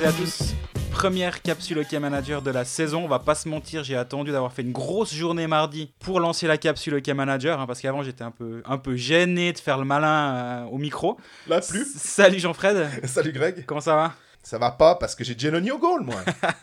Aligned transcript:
toutes 0.00 0.06
et 0.06 0.06
à 0.08 0.12
tous. 0.12 0.54
Première 0.92 1.42
capsule 1.42 1.78
OK 1.80 1.92
Manager 1.92 2.40
de 2.42 2.50
la 2.50 2.64
saison. 2.64 3.04
On 3.04 3.08
va 3.08 3.18
pas 3.18 3.34
se 3.34 3.48
mentir, 3.48 3.84
j'ai 3.84 3.96
attendu 3.96 4.32
d'avoir 4.32 4.52
fait 4.52 4.62
une 4.62 4.72
grosse 4.72 5.14
journée 5.14 5.46
mardi 5.46 5.92
pour 6.00 6.20
lancer 6.20 6.46
la 6.46 6.56
capsule 6.58 6.94
OK 6.94 7.08
Manager, 7.08 7.60
hein, 7.60 7.66
parce 7.66 7.80
qu'avant 7.80 8.02
j'étais 8.02 8.24
un 8.24 8.30
peu, 8.30 8.62
un 8.64 8.78
peu 8.78 8.96
gêné 8.96 9.52
de 9.52 9.58
faire 9.58 9.78
le 9.78 9.84
malin 9.84 10.34
euh, 10.34 10.64
au 10.70 10.78
micro. 10.78 11.18
Là, 11.48 11.60
plus. 11.60 11.82
S- 11.82 11.92
Salut 11.96 12.38
Jean-Fred, 12.38 12.88
Salut 13.06 13.32
Greg. 13.32 13.64
comment 13.66 13.80
ça 13.80 13.94
va? 13.94 14.14
Ça 14.42 14.58
va 14.58 14.70
pas 14.70 14.94
parce 14.94 15.14
que 15.14 15.22
j'ai 15.24 15.34
Giannoni 15.38 15.70
au 15.70 15.78
goal, 15.78 16.02
moi. 16.02 16.22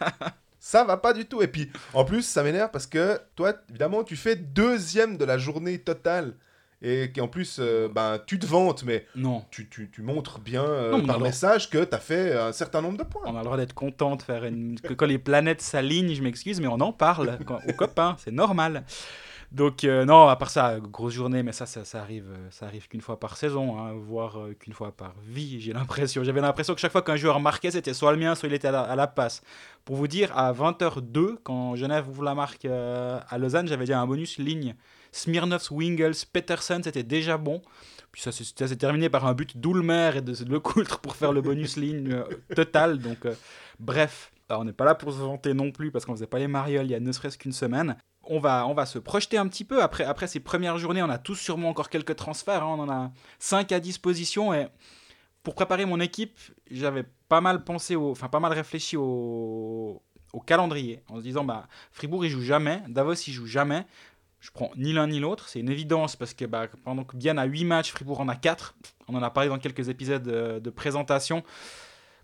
ça 0.59 0.83
va 0.83 0.97
pas 0.97 1.13
du 1.13 1.25
tout. 1.25 1.41
Et 1.41 1.47
puis, 1.47 1.71
en 1.93 2.05
plus, 2.05 2.23
ça 2.23 2.41
m'énerve 2.43 2.71
parce 2.71 2.87
que 2.87 3.19
toi, 3.35 3.53
évidemment, 3.69 4.03
tu 4.03 4.15
fais 4.15 4.35
deuxième 4.35 5.17
de 5.17 5.25
la 5.25 5.37
journée 5.37 5.77
totale. 5.79 6.33
Et 6.81 7.11
qu'en 7.11 7.27
plus, 7.27 7.57
euh, 7.59 7.87
ben, 7.89 8.19
tu 8.27 8.37
te 8.37 8.45
vantes, 8.45 8.83
mais 8.83 9.05
Non. 9.15 9.43
tu, 9.49 9.67
tu, 9.67 9.89
tu 9.89 10.03
montres 10.03 10.39
bien 10.39 10.63
euh, 10.63 10.91
Non, 10.91 11.05
par 11.07 11.19
message 11.19 11.69
que 11.71 11.83
tu 11.83 11.95
as 11.95 11.99
fait 11.99 12.37
un 12.37 12.51
certain 12.51 12.81
nombre 12.81 12.97
de 12.99 13.03
points. 13.03 13.23
On 13.25 13.33
a 13.35 13.39
le 13.39 13.45
droit 13.45 13.57
d'être 13.57 13.73
content 13.73 14.15
de 14.15 14.21
faire 14.21 14.45
une... 14.45 14.79
que 14.79 14.93
quand 14.93 15.07
les 15.07 15.17
planètes 15.17 15.61
s'alignent, 15.61 16.13
je 16.13 16.21
m'excuse, 16.21 16.61
mais 16.61 16.67
on 16.67 16.79
en 16.79 16.93
parle 16.93 17.39
quand- 17.47 17.59
aux 17.67 17.73
copains, 17.73 18.15
c'est 18.19 18.31
normal. 18.31 18.83
Donc 19.51 19.85
euh, 19.85 20.03
non, 20.05 20.27
à 20.27 20.35
part 20.35 20.49
ça, 20.49 20.77
grosse 20.79 21.13
journée, 21.13 21.41
mais 21.41 21.53
ça, 21.53 21.65
ça, 21.65 21.85
ça 21.85 22.01
arrive, 22.01 22.25
euh, 22.29 22.47
ça 22.51 22.65
arrive 22.65 22.87
qu'une 22.89 22.99
fois 23.01 23.17
par 23.17 23.37
saison, 23.37 23.79
hein, 23.79 23.93
voire 23.95 24.37
euh, 24.37 24.53
qu'une 24.53 24.73
fois 24.73 24.91
par 24.91 25.15
vie. 25.25 25.61
J'ai 25.61 25.71
l'impression, 25.73 26.23
j'avais 26.23 26.41
l'impression 26.41 26.75
que 26.75 26.81
chaque 26.81 26.91
fois 26.91 27.01
qu'un 27.01 27.15
joueur 27.15 27.39
marquait, 27.39 27.71
c'était 27.71 27.93
soit 27.93 28.11
le 28.11 28.17
mien, 28.19 28.35
soit 28.35 28.49
il 28.49 28.53
était 28.53 28.67
à 28.67 28.71
la, 28.71 28.81
à 28.81 28.95
la 28.97 29.07
passe. 29.07 29.41
Pour 29.85 29.95
vous 29.95 30.07
dire, 30.09 30.37
à 30.37 30.51
20h02, 30.51 31.37
quand 31.43 31.75
Genève 31.75 32.09
ouvre 32.09 32.23
la 32.23 32.35
marque 32.35 32.65
euh, 32.65 33.19
à 33.29 33.37
Lausanne, 33.37 33.67
j'avais 33.67 33.85
déjà 33.85 33.99
un 34.01 34.05
bonus 34.05 34.37
ligne. 34.37 34.75
Smirnovs, 35.11 35.71
Wingels, 35.71 36.15
Peterson, 36.31 36.81
c'était 36.83 37.03
déjà 37.03 37.37
bon. 37.37 37.61
Puis 38.11 38.21
ça, 38.21 38.31
s'est- 38.31 38.57
ça 38.57 38.67
s'est 38.67 38.75
terminé 38.77 39.09
par 39.09 39.25
un 39.25 39.33
but 39.33 39.57
d'Oulmer 39.57 40.11
et 40.15 40.21
de, 40.21 40.33
de 40.33 40.49
Lecoultre 40.51 40.99
pour 40.99 41.15
faire 41.15 41.31
le 41.33 41.41
bonus 41.41 41.75
ligne 41.77 42.13
euh, 42.13 42.23
total. 42.55 42.99
Donc, 42.99 43.25
euh, 43.25 43.35
bref, 43.79 44.31
Alors, 44.49 44.61
on 44.61 44.65
n'est 44.65 44.73
pas 44.73 44.85
là 44.85 44.95
pour 44.95 45.11
se 45.11 45.17
vanter 45.17 45.53
non 45.53 45.71
plus 45.71 45.91
parce 45.91 46.05
qu'on 46.05 46.13
faisait 46.13 46.25
pas 46.27 46.39
les 46.39 46.47
marioles 46.47 46.85
il 46.85 46.91
y 46.91 46.95
a 46.95 46.99
ne 46.99 47.11
serait-ce 47.11 47.37
qu'une 47.37 47.51
semaine. 47.51 47.97
On 48.29 48.39
va, 48.39 48.65
on 48.67 48.73
va 48.73 48.85
se 48.85 48.99
projeter 48.99 49.37
un 49.37 49.47
petit 49.47 49.63
peu. 49.65 49.81
Après, 49.83 50.03
après 50.03 50.27
ces 50.27 50.39
premières 50.41 50.77
journées, 50.77 51.01
on 51.03 51.09
a 51.09 51.17
tous 51.17 51.35
sûrement 51.35 51.69
encore 51.69 51.89
quelques 51.89 52.15
transferts. 52.15 52.63
hein. 52.63 52.75
On 52.77 52.81
en 52.81 52.89
a 52.89 53.11
5 53.39 53.71
à 53.71 53.79
disposition. 53.79 54.53
Et 54.53 54.67
pour 55.43 55.53
préparer 55.55 55.85
mon 55.85 55.99
équipe, 56.01 56.37
j'avais 56.71 57.03
pas 57.29 57.39
mal 57.41 57.63
pensé, 57.63 57.95
au, 57.95 58.11
enfin 58.11 58.27
pas 58.29 58.39
mal 58.41 58.51
réfléchi 58.53 58.97
au, 58.97 60.01
au 60.33 60.39
calendrier. 60.41 61.03
En 61.09 61.17
se 61.17 61.21
disant, 61.21 61.43
bah, 61.45 61.67
Fribourg, 61.91 62.25
il 62.25 62.29
joue 62.29 62.41
jamais. 62.41 62.81
Davos, 62.89 63.13
il 63.13 63.33
joue 63.33 63.45
jamais. 63.45 63.85
Je 64.47 64.51
prends 64.53 64.71
ni 64.77 64.93
l'un 64.93 65.07
ni 65.07 65.19
l'autre, 65.19 65.49
c'est 65.49 65.59
une 65.59 65.69
évidence 65.69 66.15
parce 66.15 66.33
que 66.33 66.45
bah, 66.45 66.67
pendant 66.85 67.03
que 67.03 67.17
Bienne 67.17 67.37
a 67.37 67.43
8 67.43 67.65
matchs, 67.65 67.91
Fribourg 67.91 68.21
en 68.21 68.29
a 68.29 68.35
4. 68.37 68.75
On 69.09 69.15
en 69.15 69.21
a 69.21 69.29
parlé 69.29 69.49
dans 69.49 69.59
quelques 69.59 69.89
épisodes 69.89 70.23
de, 70.23 70.59
de 70.59 70.69
présentation. 70.69 71.43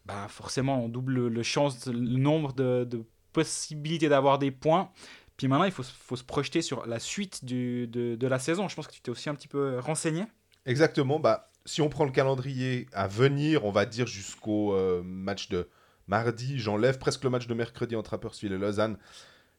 Bah, 0.05 0.27
forcément, 0.29 0.85
on 0.85 0.88
double 0.88 1.27
le, 1.27 1.44
chance, 1.44 1.85
le 1.85 1.99
nombre 1.99 2.53
de, 2.53 2.88
possibilités 3.33 4.07
d'avoir 4.07 4.39
des 4.39 4.51
points. 4.51 4.89
Puis 5.35 5.49
maintenant, 5.49 5.66
il 5.66 5.71
faut, 5.73 5.83
faut 5.83 6.16
se 6.16 6.23
projeter 6.23 6.61
sur 6.61 6.85
la 6.85 6.97
suite 6.97 7.44
du- 7.44 7.88
de, 7.88 8.16
de 8.16 8.27
la 8.27 8.39
saison. 8.39 8.69
Je 8.69 8.75
pense 8.77 8.88
que 8.88 8.94
tu 8.94 9.01
t'es 9.01 9.11
aussi 9.11 9.29
un 9.29 9.35
petit 9.35 9.49
peu 9.49 9.79
renseigné. 9.79 10.23
Exactement. 10.66 11.19
Bah, 11.19 11.51
si 11.66 11.81
on 11.81 11.89
prend 11.89 12.05
le 12.05 12.11
calendrier 12.11 12.88
à 12.94 13.09
venir, 13.09 13.66
on 13.66 13.71
va 13.71 13.85
dire 13.85 14.07
jusqu'au 14.07 14.73
euh, 14.73 15.01
match 15.03 15.49
de 15.49 15.67
mardi, 16.07 16.57
j'enlève 16.57 16.99
presque 16.99 17.25
le 17.25 17.29
match 17.29 17.47
de 17.47 17.53
mercredi 17.53 17.97
entre 17.97 18.11
Rapperswil 18.11 18.53
et 18.53 18.57
Lausanne. 18.57 18.97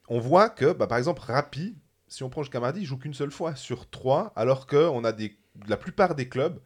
On 0.08 0.18
voit 0.18 0.48
que, 0.48 0.72
bah, 0.72 0.86
par 0.86 0.96
exemple, 0.96 1.20
Rapi, 1.22 1.76
si 2.14 2.22
on 2.22 2.30
prend 2.30 2.42
jusqu'à 2.42 2.60
mardi, 2.60 2.80
il 2.82 2.86
joue 2.86 2.96
qu'une 2.96 3.12
seule 3.12 3.32
fois 3.32 3.56
sur 3.56 3.90
trois, 3.90 4.32
alors 4.36 4.68
qu'on 4.68 5.04
a 5.04 5.12
la 5.66 5.76
plupart 5.76 6.14
des 6.14 6.28
clubs, 6.28 6.60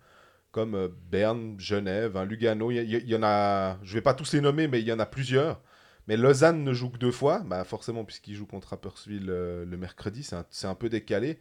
comme 0.50 0.74
euh, 0.74 0.88
Berne, 1.10 1.58
Genève, 1.58 2.16
hein, 2.18 2.26
Lugano, 2.26 2.70
il 2.70 2.82
y, 2.82 3.16
en 3.16 3.22
a, 3.22 3.78
je 3.82 3.94
vais 3.94 4.02
pas 4.02 4.12
tous 4.12 4.34
les 4.34 4.42
nommer, 4.42 4.68
mais 4.68 4.80
il 4.80 4.86
y 4.86 4.92
en 4.92 4.98
a 4.98 5.06
plusieurs. 5.06 5.62
Mais 6.06 6.16
Lausanne 6.16 6.64
ne 6.64 6.72
joue 6.74 6.90
que 6.90 6.98
deux 6.98 7.12
fois, 7.12 7.40
bah 7.46 7.64
forcément, 7.64 8.04
puisqu'il 8.04 8.34
joue 8.34 8.46
contre 8.46 8.68
Rapperswil 8.68 9.26
euh, 9.28 9.64
le 9.64 9.76
mercredi, 9.76 10.22
c'est 10.22 10.66
un, 10.66 10.74
peu 10.74 10.88
décalé. 10.90 11.38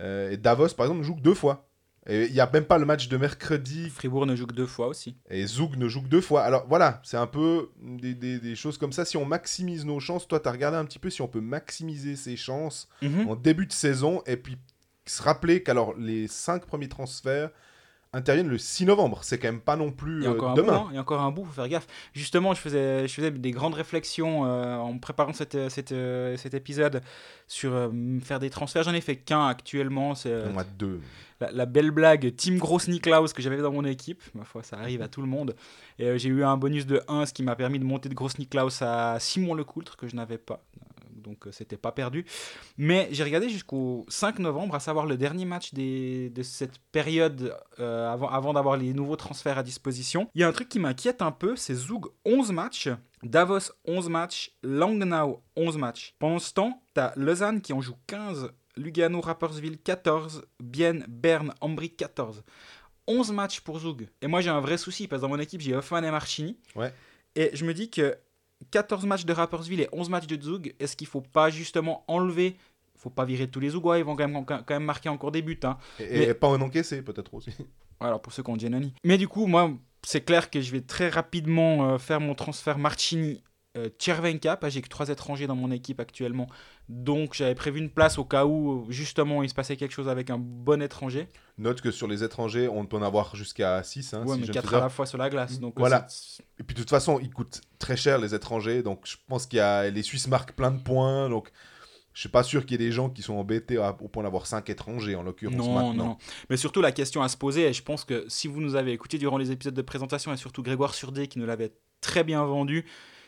Euh, 0.00 0.30
et 0.30 0.36
Davos, 0.36 0.74
par 0.76 0.86
exemple, 0.86 1.00
ne 1.00 1.04
joue 1.04 1.18
deux 1.20 1.34
fois. 1.34 1.68
Et 2.06 2.26
il 2.26 2.32
n'y 2.32 2.40
a 2.40 2.50
même 2.52 2.64
pas 2.66 2.76
le 2.78 2.84
match 2.84 3.08
de 3.08 3.16
mercredi 3.16 3.88
Fribourg 3.88 4.26
ne 4.26 4.36
joue 4.36 4.46
que 4.46 4.54
deux 4.54 4.66
fois 4.66 4.88
aussi. 4.88 5.16
et 5.30 5.46
Zoug 5.46 5.76
ne 5.76 5.88
joue 5.88 6.02
que 6.02 6.08
deux 6.08 6.20
fois. 6.20 6.42
Alors 6.42 6.66
voilà, 6.68 7.00
c'est 7.02 7.16
un 7.16 7.26
peu 7.26 7.70
des, 7.80 8.14
des- 8.14 8.38
des 8.38 8.54
choses 8.56 8.76
comme 8.76 8.92
ça. 8.92 9.04
Si 9.04 9.16
on 9.16 9.24
maximise 9.24 9.84
nos 9.86 10.00
chances, 10.00 10.28
toi, 10.28 10.38
tu 10.38 10.48
as 10.48 10.52
regardé 10.52 10.76
un 10.76 10.84
petit 10.84 10.98
peu 10.98 11.08
si 11.08 11.22
on 11.22 11.28
peut 11.28 11.40
maximiser 11.40 12.16
ses 12.16 12.36
chances 12.36 12.88
Mhm. 13.02 13.28
en 13.28 13.36
début 13.36 13.66
de 13.66 13.72
saison 13.72 14.22
et 14.26 14.36
puis 14.36 14.58
se 15.06 15.22
rappeler 15.22 15.62
qu'alors 15.62 15.94
les 15.98 16.28
cinq 16.28 16.66
premiers 16.66 16.88
transferts 16.88 17.50
interviennent 18.14 18.48
le 18.48 18.58
6 18.58 18.86
novembre. 18.86 19.18
C'est 19.22 19.38
quand 19.38 19.48
même 19.48 19.60
pas 19.60 19.76
non 19.76 19.90
plus 19.90 20.18
Il 20.20 20.24
y 20.24 20.26
a 20.26 20.30
euh, 20.30 20.34
encore 20.34 20.50
un 20.50 20.54
demain. 20.54 20.78
bout, 20.78 20.86
il 20.90 20.94
y 20.94 20.98
a 20.98 21.00
encore 21.00 21.20
un 21.20 21.30
bout, 21.30 21.44
faut 21.44 21.52
faire 21.52 21.68
gaffe. 21.68 21.86
Justement, 22.14 22.54
je 22.54 22.60
faisais, 22.60 23.06
je 23.06 23.12
faisais 23.12 23.30
des 23.30 23.50
grandes 23.50 23.74
réflexions 23.74 24.46
euh, 24.46 24.76
en 24.76 24.96
préparant 24.98 25.32
cette, 25.32 25.68
cette, 25.68 25.92
euh, 25.92 26.36
cet 26.36 26.54
épisode 26.54 27.02
sur 27.48 27.90
faire 28.22 28.38
des 28.38 28.50
transferts. 28.50 28.84
J'en 28.84 28.94
ai 28.94 29.00
fait 29.00 29.16
qu'un 29.16 29.46
actuellement, 29.48 30.14
c'est 30.14 30.32
a 30.32 30.64
deux. 30.78 31.00
la, 31.40 31.50
la 31.50 31.66
belle 31.66 31.90
blague 31.90 32.34
Team 32.36 32.58
Gross 32.58 32.88
Niklaus 32.88 33.32
que 33.34 33.42
j'avais 33.42 33.58
dans 33.58 33.72
mon 33.72 33.84
équipe. 33.84 34.22
Ma 34.34 34.44
foi, 34.44 34.62
ça 34.62 34.78
arrive 34.78 35.02
à 35.02 35.08
tout 35.08 35.20
le 35.20 35.28
monde. 35.28 35.54
Et 35.98 36.18
j'ai 36.18 36.28
eu 36.28 36.44
un 36.44 36.56
bonus 36.56 36.86
de 36.86 37.02
1, 37.08 37.26
ce 37.26 37.32
qui 37.34 37.42
m'a 37.42 37.56
permis 37.56 37.78
de 37.78 37.84
monter 37.84 38.08
de 38.08 38.14
Gross 38.14 38.38
Niklaus 38.38 38.80
à 38.80 39.18
Simon 39.20 39.54
Lecoultre, 39.54 39.96
que 39.96 40.08
je 40.08 40.16
n'avais 40.16 40.38
pas. 40.38 40.62
Donc 41.24 41.46
euh, 41.46 41.52
c'était 41.52 41.76
pas 41.76 41.90
perdu. 41.90 42.24
Mais 42.78 43.08
j'ai 43.10 43.24
regardé 43.24 43.48
jusqu'au 43.48 44.06
5 44.08 44.38
novembre, 44.38 44.74
à 44.76 44.80
savoir 44.80 45.06
le 45.06 45.16
dernier 45.16 45.44
match 45.44 45.74
des- 45.74 46.30
de 46.30 46.42
cette 46.44 46.78
période 46.92 47.56
euh, 47.80 48.12
avant, 48.12 48.28
avant 48.28 48.52
d'avoir 48.52 48.76
les 48.76 48.92
nouveaux 48.94 49.16
transferts 49.16 49.58
à 49.58 49.62
disposition. 49.64 50.30
Il 50.36 50.42
y 50.42 50.44
a 50.44 50.48
un 50.48 50.52
truc 50.52 50.68
qui 50.68 50.78
m'inquiète 50.78 51.20
un 51.22 51.32
peu, 51.32 51.56
c'est 51.56 51.74
Zug 51.74 52.04
11 52.24 52.52
matchs, 52.52 52.88
Davos 53.22 53.72
11 53.86 54.08
matchs, 54.08 54.52
Langnau 54.62 55.42
11 55.56 55.76
matchs. 55.78 56.14
Pendant 56.18 56.38
ce 56.38 56.52
temps, 56.52 56.82
t'as 56.94 57.12
Lausanne 57.16 57.60
qui 57.60 57.72
en 57.72 57.80
joue 57.80 57.96
15, 58.06 58.50
Lugano, 58.76 59.20
Rapperswil 59.20 59.78
14, 59.78 60.44
Bienne, 60.62 61.04
Berne, 61.08 61.54
Ambry 61.60 61.90
14. 61.90 62.42
11 63.06 63.32
matchs 63.32 63.60
pour 63.60 63.78
Zug. 63.80 64.08
Et 64.22 64.26
moi 64.26 64.40
j'ai 64.40 64.50
un 64.50 64.60
vrai 64.60 64.78
souci 64.78 65.06
parce 65.08 65.20
que 65.20 65.26
dans 65.26 65.28
mon 65.28 65.38
équipe 65.38 65.60
j'ai 65.60 65.74
Hoffman 65.74 66.02
et 66.02 66.10
Marchini. 66.10 66.58
Ouais. 66.74 66.92
Et 67.36 67.50
je 67.54 67.64
me 67.64 67.74
dis 67.74 67.90
que 67.90 68.16
14 68.70 69.04
matchs 69.06 69.24
de 69.24 69.32
Rapperswil 69.32 69.80
et 69.80 69.88
11 69.92 70.08
matchs 70.08 70.26
de 70.26 70.40
Zug, 70.40 70.74
est-ce 70.80 70.96
qu'il 70.96 71.06
faut 71.06 71.20
pas 71.20 71.50
justement 71.50 72.04
enlever 72.08 72.56
faut 72.96 73.10
pas 73.10 73.24
virer 73.24 73.48
tous 73.48 73.60
les 73.60 73.70
Zougois, 73.70 73.98
ils 73.98 74.04
vont 74.04 74.16
quand 74.16 74.26
même, 74.28 74.44
quand 74.46 74.70
même 74.70 74.84
marquer 74.84 75.08
encore 75.10 75.30
des 75.30 75.42
buts. 75.42 75.58
Hein. 75.64 75.76
Et, 75.98 76.04
Mais- 76.20 76.24
et 76.28 76.34
pas 76.34 76.48
en 76.48 76.60
encaisser, 76.60 77.02
peut-être 77.02 77.34
aussi. 77.34 77.50
Alors 78.00 78.22
pour 78.22 78.32
ceux 78.32 78.42
qui 78.42 78.50
ont 78.50 78.58
Giannoni. 78.58 78.94
Mais 79.04 79.18
du 79.18 79.28
coup, 79.28 79.46
moi, 79.46 79.70
c'est 80.02 80.24
clair 80.24 80.48
que 80.48 80.60
je 80.60 80.72
vais 80.72 80.80
très 80.80 81.08
rapidement 81.10 81.90
euh, 81.90 81.98
faire 81.98 82.20
mon 82.20 82.34
transfert 82.34 82.78
Marchini. 82.78 83.42
Euh, 83.76 83.88
Tchervenka, 83.98 84.56
j'ai 84.68 84.82
que 84.82 84.88
trois 84.88 85.08
étrangers 85.08 85.48
dans 85.48 85.56
mon 85.56 85.72
équipe 85.72 85.98
actuellement. 85.98 86.46
Donc 86.88 87.34
j'avais 87.34 87.56
prévu 87.56 87.80
une 87.80 87.90
place 87.90 88.18
au 88.18 88.24
cas 88.24 88.46
où 88.46 88.86
justement 88.88 89.42
il 89.42 89.48
se 89.48 89.54
passait 89.54 89.76
quelque 89.76 89.90
chose 89.92 90.08
avec 90.08 90.30
un 90.30 90.38
bon 90.38 90.80
étranger. 90.80 91.26
Note 91.58 91.80
que 91.80 91.90
sur 91.90 92.06
les 92.06 92.22
étrangers, 92.22 92.68
on 92.68 92.86
peut 92.86 92.96
en 92.96 93.02
avoir 93.02 93.34
jusqu'à 93.34 93.82
6. 93.82 94.14
Hein, 94.14 94.24
ouais, 94.26 94.34
si 94.34 94.40
mais 94.40 94.46
je 94.46 94.50
ne 94.50 94.54
quatre 94.54 94.68
fais 94.68 94.74
à 94.74 94.78
erreur. 94.78 94.84
la 94.84 94.90
fois 94.90 95.06
sur 95.06 95.18
la 95.18 95.28
glace. 95.28 95.58
Donc 95.58 95.72
euh, 95.76 95.80
Voilà. 95.80 96.06
c'est- 96.08 96.42
Et 96.60 96.62
puis 96.62 96.74
de 96.74 96.80
toute 96.80 96.90
façon, 96.90 97.18
ils 97.20 97.30
coûtent 97.32 97.62
très 97.80 97.96
cher 97.96 98.18
les 98.18 98.32
étrangers, 98.32 98.84
donc 98.84 99.00
je 99.04 99.16
pense 99.26 99.46
qu'il 99.46 99.56
y 99.56 99.60
a 99.60 99.90
les 99.90 100.02
Suisses 100.04 100.28
marquent 100.28 100.52
plein 100.54 100.70
de 100.70 100.80
points, 100.80 101.28
donc 101.28 101.50
je 102.12 102.20
suis 102.20 102.28
pas 102.28 102.44
sûr 102.44 102.66
qu'il 102.66 102.80
y 102.80 102.84
ait 102.84 102.86
des 102.86 102.92
gens 102.92 103.10
qui 103.10 103.22
sont 103.22 103.34
embêtés 103.34 103.76
à- 103.78 103.96
au 104.00 104.06
point 104.06 104.22
d'avoir 104.22 104.46
5 104.46 104.70
étrangers 104.70 105.16
en 105.16 105.24
l'occurrence 105.24 105.56
Non, 105.56 105.74
maintenant. 105.88 106.04
non. 106.10 106.16
Mais 106.48 106.56
surtout, 106.56 106.80
la 106.80 106.92
question 106.92 107.22
à 107.24 107.28
se 107.28 107.36
poser, 107.36 107.62
et 107.66 107.72
je 107.72 107.82
pense 107.82 108.04
que 108.04 108.24
si 108.28 108.46
vous 108.46 108.60
nous 108.60 108.76
avez 108.76 108.92
écouté 108.92 109.18
durant 109.18 109.36
les 109.36 109.50
épisodes 109.50 109.74
de 109.74 109.82
présentation, 109.82 110.32
et 110.32 110.36
surtout 110.36 110.62
Grégoire 110.62 110.94
Surdé 110.94 111.26
qui 111.26 111.40
nous 111.40 111.46
l'avait 111.46 111.72
très 112.00 112.22
bien 112.22 112.44
vendu, 112.44 112.84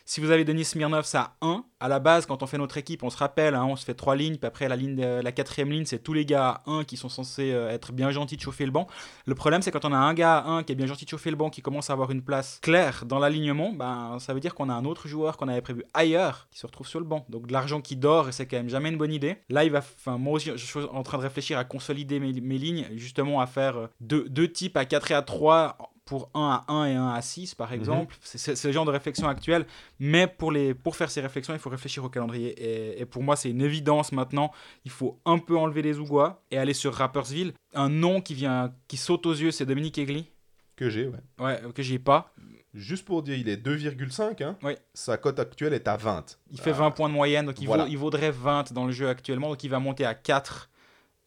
si 0.09 0.21
vous 0.21 0.31
avez 0.31 0.45
Denis 0.45 0.65
Smirnov 0.65 1.05
à 1.15 1.37
1, 1.43 1.65
à 1.81 1.89
la 1.89 1.99
base, 1.99 2.27
quand 2.27 2.45
on 2.45 2.47
fait 2.47 2.59
notre 2.59 2.79
équipe, 2.79 3.03
on 3.03 3.11
se 3.11 3.17
rappelle, 3.17 3.57
hein, 3.57 3.65
on 3.65 3.75
se 3.75 3.85
fait 3.85 3.95
trois 3.95 4.15
lignes, 4.15 4.37
puis 4.37 4.47
après, 4.47 4.69
la, 4.69 4.77
ligne 4.77 5.05
la 5.05 5.33
quatrième 5.33 5.69
ligne, 5.69 5.85
c'est 5.85 5.99
tous 5.99 6.13
les 6.13 6.25
gars 6.25 6.63
à 6.65 6.71
1 6.71 6.85
qui 6.85 6.97
sont 6.97 7.09
censés 7.09 7.51
euh, 7.51 7.69
être 7.71 7.93
bien 7.93 8.13
gentils 8.13 8.37
de 8.37 8.41
chauffer 8.41 8.65
le 8.65 8.71
banc. 8.71 8.87
Le 9.27 9.35
problème, 9.35 9.63
c'est 9.63 9.73
quand 9.73 9.85
on 9.85 9.93
a 9.93 9.97
un 9.97 10.15
gars 10.15 10.39
à 10.39 10.49
1 10.49 10.63
qui 10.63 10.73
est 10.73 10.77
bien 10.77 10.87
gentil 10.87 11.05
de 11.07 11.11
chauffer 11.11 11.31
le 11.31 11.37
banc, 11.37 11.51
qui 11.51 11.61
commence 11.61 11.91
à 11.91 11.93
avoir 11.93 12.13
une 12.13 12.23
place 12.23 12.61
claire 12.63 13.05
dans 13.05 13.19
l'alignement, 13.19 13.73
ben, 13.73 14.19
ça 14.21 14.33
veut 14.33 14.39
dire 14.39 14.55
qu'on 14.55 14.69
a 14.69 14.75
un 14.75 14.85
autre 14.85 15.09
joueur 15.09 15.37
qu'on 15.37 15.49
avait 15.49 15.61
prévu 15.61 15.83
ailleurs 15.93 16.47
qui 16.53 16.61
se 16.61 16.67
retrouve 16.67 16.87
sur 16.87 17.01
le 17.01 17.07
banc. 17.07 17.27
Donc 17.29 17.49
de 17.49 17.53
l'argent 17.53 17.81
qui 17.81 17.97
dort, 17.97 18.29
et 18.29 18.33
c'est 18.33 18.47
quand 18.47 18.59
même 18.59 18.69
jamais 18.69 18.91
une 18.91 18.99
bonne 18.99 19.13
idée. 19.13 19.39
Là, 19.49 19.65
il 19.65 19.73
va, 19.73 19.83
moi 20.19 20.35
aussi, 20.35 20.53
je 20.55 20.65
suis 20.65 20.81
en 20.81 21.03
train 21.03 21.19
de 21.19 21.25
réfléchir 21.25 21.59
à 21.59 21.65
consolider 21.65 22.21
mes, 22.21 22.33
mes 22.33 22.59
lignes, 22.59 22.87
justement 22.95 23.41
à 23.41 23.47
faire 23.47 23.77
euh, 23.77 23.87
deux, 24.01 24.29
deux 24.29 24.51
types 24.51 24.77
à 24.77 24.85
4 24.85 25.11
et 25.11 25.15
à 25.15 25.23
3 25.23 25.96
pour 26.07 26.31
1 26.35 26.63
à 26.67 26.73
1 26.73 26.85
et 26.87 26.95
1 26.95 27.09
à 27.09 27.21
6 27.21 27.55
par 27.55 27.73
exemple. 27.75 28.17
C'est- 28.23 28.65
le 28.65 28.73
genre 28.73 28.87
de 28.87 28.91
réflexion 28.91 29.29
actuelle. 29.29 29.67
Mais 29.99 30.27
pour, 30.27 30.51
les, 30.53 30.73
pour 30.73 30.97
faire 30.97 31.11
ces 31.11 31.21
réflexions, 31.21 31.53
il 31.53 31.59
faut 31.61 31.69
réfléchir 31.69 32.03
au 32.05 32.09
calendrier. 32.09 32.51
Et, 32.97 33.01
et 33.03 33.05
pour 33.05 33.23
moi, 33.23 33.37
c'est 33.37 33.51
une 33.51 33.61
évidence 33.61 34.13
maintenant. 34.13 34.51
Il 34.87 34.91
faut 34.91 35.21
un 35.27 35.39
peu 35.39 35.59
enlever 35.59 35.83
les 35.83 35.99
Ougois 35.99 36.43
et 36.51 36.57
aller 36.57 36.73
sur 36.75 36.95
Rappersville. 36.95 37.53
Un 37.75 37.91
nom 37.91 38.23
qui, 38.23 38.33
vient, 38.35 38.73
qui 38.89 38.97
saute 38.97 39.27
aux 39.27 39.35
yeux, 39.35 39.51
c'est 39.51 39.67
Dominique 39.67 39.99
Egli. 39.99 40.31
Que 40.77 40.89
j'ai, 40.89 41.09
ouais. 41.09 41.19
Ouais, 41.41 41.61
que 41.75 41.83
j'ai 41.83 41.99
pas. 41.99 42.33
Juste 42.75 43.05
pour 43.07 43.23
dire, 43.23 43.37
il 43.39 43.49
est 43.49 43.57
2,5. 43.57 44.43
Hein. 44.45 44.57
Oui. 44.63 44.75
Sa 44.95 45.17
cote 45.17 45.39
actuelle 45.41 45.73
est 45.73 45.89
à 45.89 45.97
20. 45.97 46.39
Il 46.51 46.61
fait 46.61 46.71
Ah, 46.71 46.75
20 46.75 46.91
points 46.93 47.09
de 47.09 47.15
moyenne, 47.15 47.47
donc 47.47 47.61
il, 47.61 47.67
voilà. 47.67 47.85
vaut- 47.85 47.91
il 47.91 47.97
vaudrait 47.99 48.31
20 48.31 48.73
dans 48.75 48.85
le 48.85 48.93
jeu 48.93 49.09
actuellement. 49.09 49.49
Donc 49.49 49.65
il 49.65 49.71
va 49.71 49.79
monter 49.79 50.05
à 50.05 50.15
4 50.15 50.69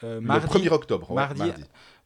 euh, 0.04 0.16
Le 0.16 0.22
mardi. 0.22 0.46
1er 0.46 0.70
octobre. 0.72 1.10
ouais, 1.12 1.16
mardi. 1.16 1.52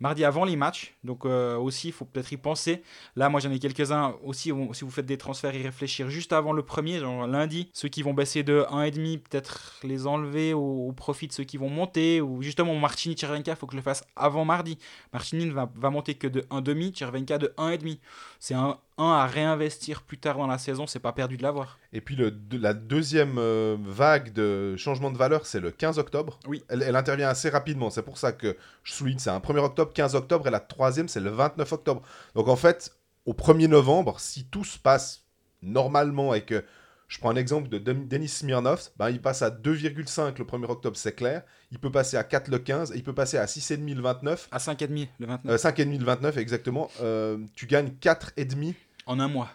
Mardi. 0.04 0.24
avant 0.24 0.46
les 0.46 0.56
matchs. 0.56 0.94
Donc 1.04 1.26
euh, 1.26 1.58
aussi, 1.58 1.88
il 1.88 1.94
faut 1.94 2.06
peut-être 2.06 2.32
y 2.32 2.38
penser. 2.38 2.84
Là, 3.16 3.30
moi 3.30 3.40
j'en 3.40 3.52
ai 3.52 3.60
quelques-uns 3.60 4.16
aussi. 4.24 4.52
Si 4.74 4.84
vous 4.84 4.92
faites 4.92 5.06
des 5.06 5.18
transferts, 5.18 5.56
y 5.56 5.64
réfléchir 5.64 6.10
juste 6.10 6.34
avant 6.34 6.54
le 6.54 6.64
premier, 6.64 7.00
genre 7.00 7.26
lundi. 7.26 7.70
Ceux 7.74 7.90
qui 7.90 8.04
vont 8.04 8.14
baisser 8.14 8.44
de 8.44 8.66
1,5, 8.70 9.20
peut-être 9.20 9.80
les 9.84 10.06
enlever 10.06 10.54
au, 10.54 10.92
profit 10.96 11.28
de 11.28 11.34
ceux 11.34 11.44
qui 11.44 11.58
vont 11.58 11.70
monter. 11.70 12.22
Ou 12.22 12.42
justement, 12.42 12.76
Martini, 12.76 13.18
Chervenka, 13.18 13.52
il 13.52 13.58
faut 13.58 13.66
que 13.66 13.74
je 13.74 13.78
le 13.78 13.84
fasse 13.84 14.04
avant 14.16 14.46
mardi. 14.46 14.78
Martini 15.12 15.46
ne 15.46 15.54
va, 15.54 15.72
va 15.76 15.90
monter 15.90 16.16
que 16.16 16.28
de 16.28 16.42
1,5, 16.42 16.98
Chervenka 16.98 17.38
de 17.38 17.54
1,5. 17.58 17.98
C'est 18.40 18.54
un, 18.54 18.78
un 18.98 19.12
à 19.12 19.26
réinvestir 19.26 20.02
plus 20.04 20.18
tard 20.18 20.38
dans 20.38 20.48
la 20.48 20.58
saison, 20.58 20.86
c'est 20.86 21.00
pas 21.00 21.14
perdu 21.14 21.38
de 21.38 21.44
l'avoir. 21.44 21.80
Et 21.94 22.02
puis 22.02 22.16
le, 22.16 22.34
la 22.52 22.74
deuxième 22.74 23.38
euh, 23.38 23.76
vague 23.80 24.34
de 24.34 24.76
changement 24.78 25.12
de 25.12 25.18
valeur, 25.18 25.46
c'est 25.46 25.60
le 25.60 25.72
15 25.72 25.98
octobre. 26.00 26.40
Oui. 26.48 26.64
Elle, 26.70 26.96
intervient 26.96 27.28
assez 27.28 27.50
rapidement, 27.50 27.90
c'est 27.90 28.04
pour 28.04 28.18
ça 28.18 28.32
que 28.32 28.56
je 28.84 28.94
souligne, 28.94 29.18
c'est 29.18 29.30
un 29.30 29.40
1er 29.40 29.60
octobre, 29.60 29.93
15 29.94 30.16
octobre, 30.16 30.48
et 30.48 30.52
la 30.52 30.60
troisième, 30.60 31.08
c'est 31.08 31.20
le 31.20 31.30
29 31.30 31.72
octobre. 31.72 32.02
Donc 32.36 32.48
en 32.48 32.56
fait, 32.56 32.96
au 33.26 33.34
1er 33.34 33.68
novembre, 33.68 34.20
si 34.20 34.46
tout 34.46 34.64
se 34.64 34.78
passe 34.78 35.26
normalement 35.62 36.34
et 36.34 36.42
que 36.42 36.64
je 37.08 37.20
prends 37.20 37.30
un 37.30 37.36
exemple 37.36 37.70
de 37.70 37.78
Denis 37.78 38.28
Smirnov, 38.28 38.90
ben, 38.98 39.10
il 39.12 39.22
passe 39.22 39.44
à 39.44 39.52
2,5 39.52 40.38
le 40.40 40.46
1er 40.46 40.66
octobre, 40.66 40.98
c'est 40.98 41.14
clair. 41.14 41.44
Il 41.72 41.80
peut 41.80 41.92
passer 41.92 42.18
à 42.18 42.24
4 42.24 42.48
le 42.48 42.58
15, 42.58 42.92
et 42.92 42.96
il 42.96 43.04
peut 43.04 43.14
passer 43.14 43.38
à 43.38 43.46
6,5 43.46 43.94
le 43.96 44.02
29. 44.02 44.48
À 44.52 44.58
5,5 44.58 45.08
le 45.20 45.28
29. 45.28 45.62
5,5 45.62 46.00
le 46.00 46.06
29, 46.06 46.38
exactement. 46.38 46.90
Euh, 47.02 47.38
tu 47.56 47.68
gagnes 47.68 47.92
4,5. 48.02 48.74
En 49.06 49.20
un 49.20 49.28
mois. 49.28 49.50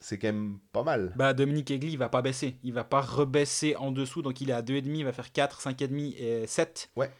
C'est 0.00 0.18
quand 0.18 0.28
même 0.28 0.58
pas 0.72 0.82
mal. 0.82 1.12
Bah, 1.16 1.34
Dominique 1.34 1.70
Egli, 1.70 1.92
il 1.92 1.98
va 1.98 2.08
pas 2.08 2.22
baisser. 2.22 2.56
Il 2.62 2.72
va 2.72 2.84
pas 2.84 3.00
rebaisser 3.02 3.76
en 3.76 3.90
dessous, 3.90 4.22
donc 4.22 4.40
il 4.40 4.48
est 4.48 4.54
à 4.54 4.62
2,5, 4.62 4.96
il 4.96 5.04
va 5.04 5.12
faire 5.12 5.30
4, 5.30 5.60
5,5 5.60 6.14
et 6.16 6.46
7. 6.46 6.90
Ouais. 6.96 7.10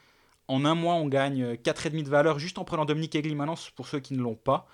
En 0.49 0.64
un 0.64 0.75
mois, 0.75 0.94
on 0.94 1.08
gagne 1.08 1.55
4,5 1.55 2.02
de 2.02 2.08
valeur 2.08 2.38
juste 2.38 2.58
en 2.58 2.64
prenant 2.64 2.85
Dominique 2.85 3.14
Egli 3.14 3.35
maintenant, 3.35 3.55
pour 3.76 3.88
ceux 3.88 4.00
qui 4.00 4.14
ne 4.14 4.23
l'ont 4.23 4.35
pas 4.35 4.69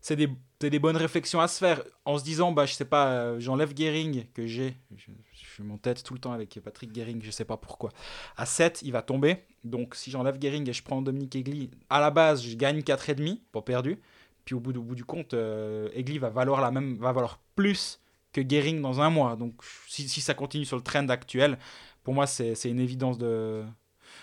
c'est 0.00 0.16
des, 0.16 0.28
des, 0.60 0.78
bonnes 0.78 0.96
réflexions 0.96 1.40
à 1.40 1.48
se 1.48 1.58
faire 1.58 1.82
en 2.04 2.18
se 2.18 2.24
disant, 2.24 2.52
bah, 2.52 2.66
je 2.66 2.72
sais 2.72 2.84
pas, 2.84 3.08
euh, 3.08 3.40
j'enlève 3.40 3.76
Gering 3.76 4.26
que 4.32 4.46
j'ai. 4.46 4.76
Je, 4.96 5.10
suis 5.34 5.62
mon 5.62 5.76
tête 5.76 6.02
tout 6.04 6.14
le 6.14 6.20
temps 6.20 6.32
avec 6.32 6.58
Patrick 6.62 6.94
Gering, 6.94 7.20
je 7.22 7.30
sais 7.30 7.44
pas 7.44 7.56
pourquoi. 7.56 7.90
À 8.36 8.46
7, 8.46 8.82
il 8.82 8.92
va 8.92 9.02
tomber. 9.02 9.44
Donc 9.64 9.94
si 9.94 10.10
j'enlève 10.10 10.40
Gering 10.40 10.68
et 10.68 10.72
je 10.72 10.82
prends 10.82 11.02
Dominique 11.02 11.34
Egli, 11.36 11.70
à 11.90 12.00
la 12.00 12.10
base, 12.10 12.42
je 12.42 12.56
gagne 12.56 12.80
4,5, 12.80 13.40
pas 13.52 13.62
perdu. 13.62 14.00
Puis 14.44 14.54
au 14.54 14.60
bout, 14.60 14.72
du, 14.72 14.78
bout 14.78 14.94
du 14.94 15.04
compte, 15.04 15.34
euh, 15.34 15.90
va 16.20 16.30
valoir, 16.30 16.60
la 16.60 16.70
même, 16.70 16.96
va 16.96 17.12
valoir 17.12 17.40
plus 17.54 18.00
que 18.32 18.40
Gering 18.48 18.80
dans 18.80 19.00
un 19.00 19.10
mois. 19.10 19.36
Donc 19.36 19.60
si, 19.88 20.08
si 20.08 20.20
ça 20.20 20.34
continue 20.34 20.64
sur 20.64 20.76
le 20.76 20.82
trend 20.82 21.08
actuel, 21.08 21.58
pour 22.04 22.14
moi, 22.14 22.26
c'est 22.26 22.54
une 22.64 22.80
évidence 22.80 23.18
de, 23.18 23.64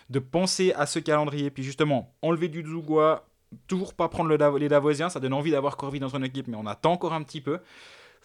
de 0.09 0.19
penser 0.19 0.73
à 0.73 0.85
ce 0.85 0.99
calendrier. 0.99 1.49
Puis 1.49 1.63
justement, 1.63 2.13
enlever 2.21 2.47
du 2.47 2.63
Zougoua, 2.63 3.27
toujours 3.67 3.93
pas 3.93 4.09
prendre 4.09 4.29
le 4.29 4.57
les 4.57 4.69
Davosiens, 4.69 5.09
ça 5.09 5.19
donne 5.19 5.33
envie 5.33 5.51
d'avoir 5.51 5.77
Corvi 5.77 5.99
dans 5.99 6.09
son 6.09 6.23
équipe, 6.23 6.47
mais 6.47 6.57
on 6.57 6.65
attend 6.65 6.93
encore 6.93 7.13
un 7.13 7.23
petit 7.23 7.41
peu. 7.41 7.59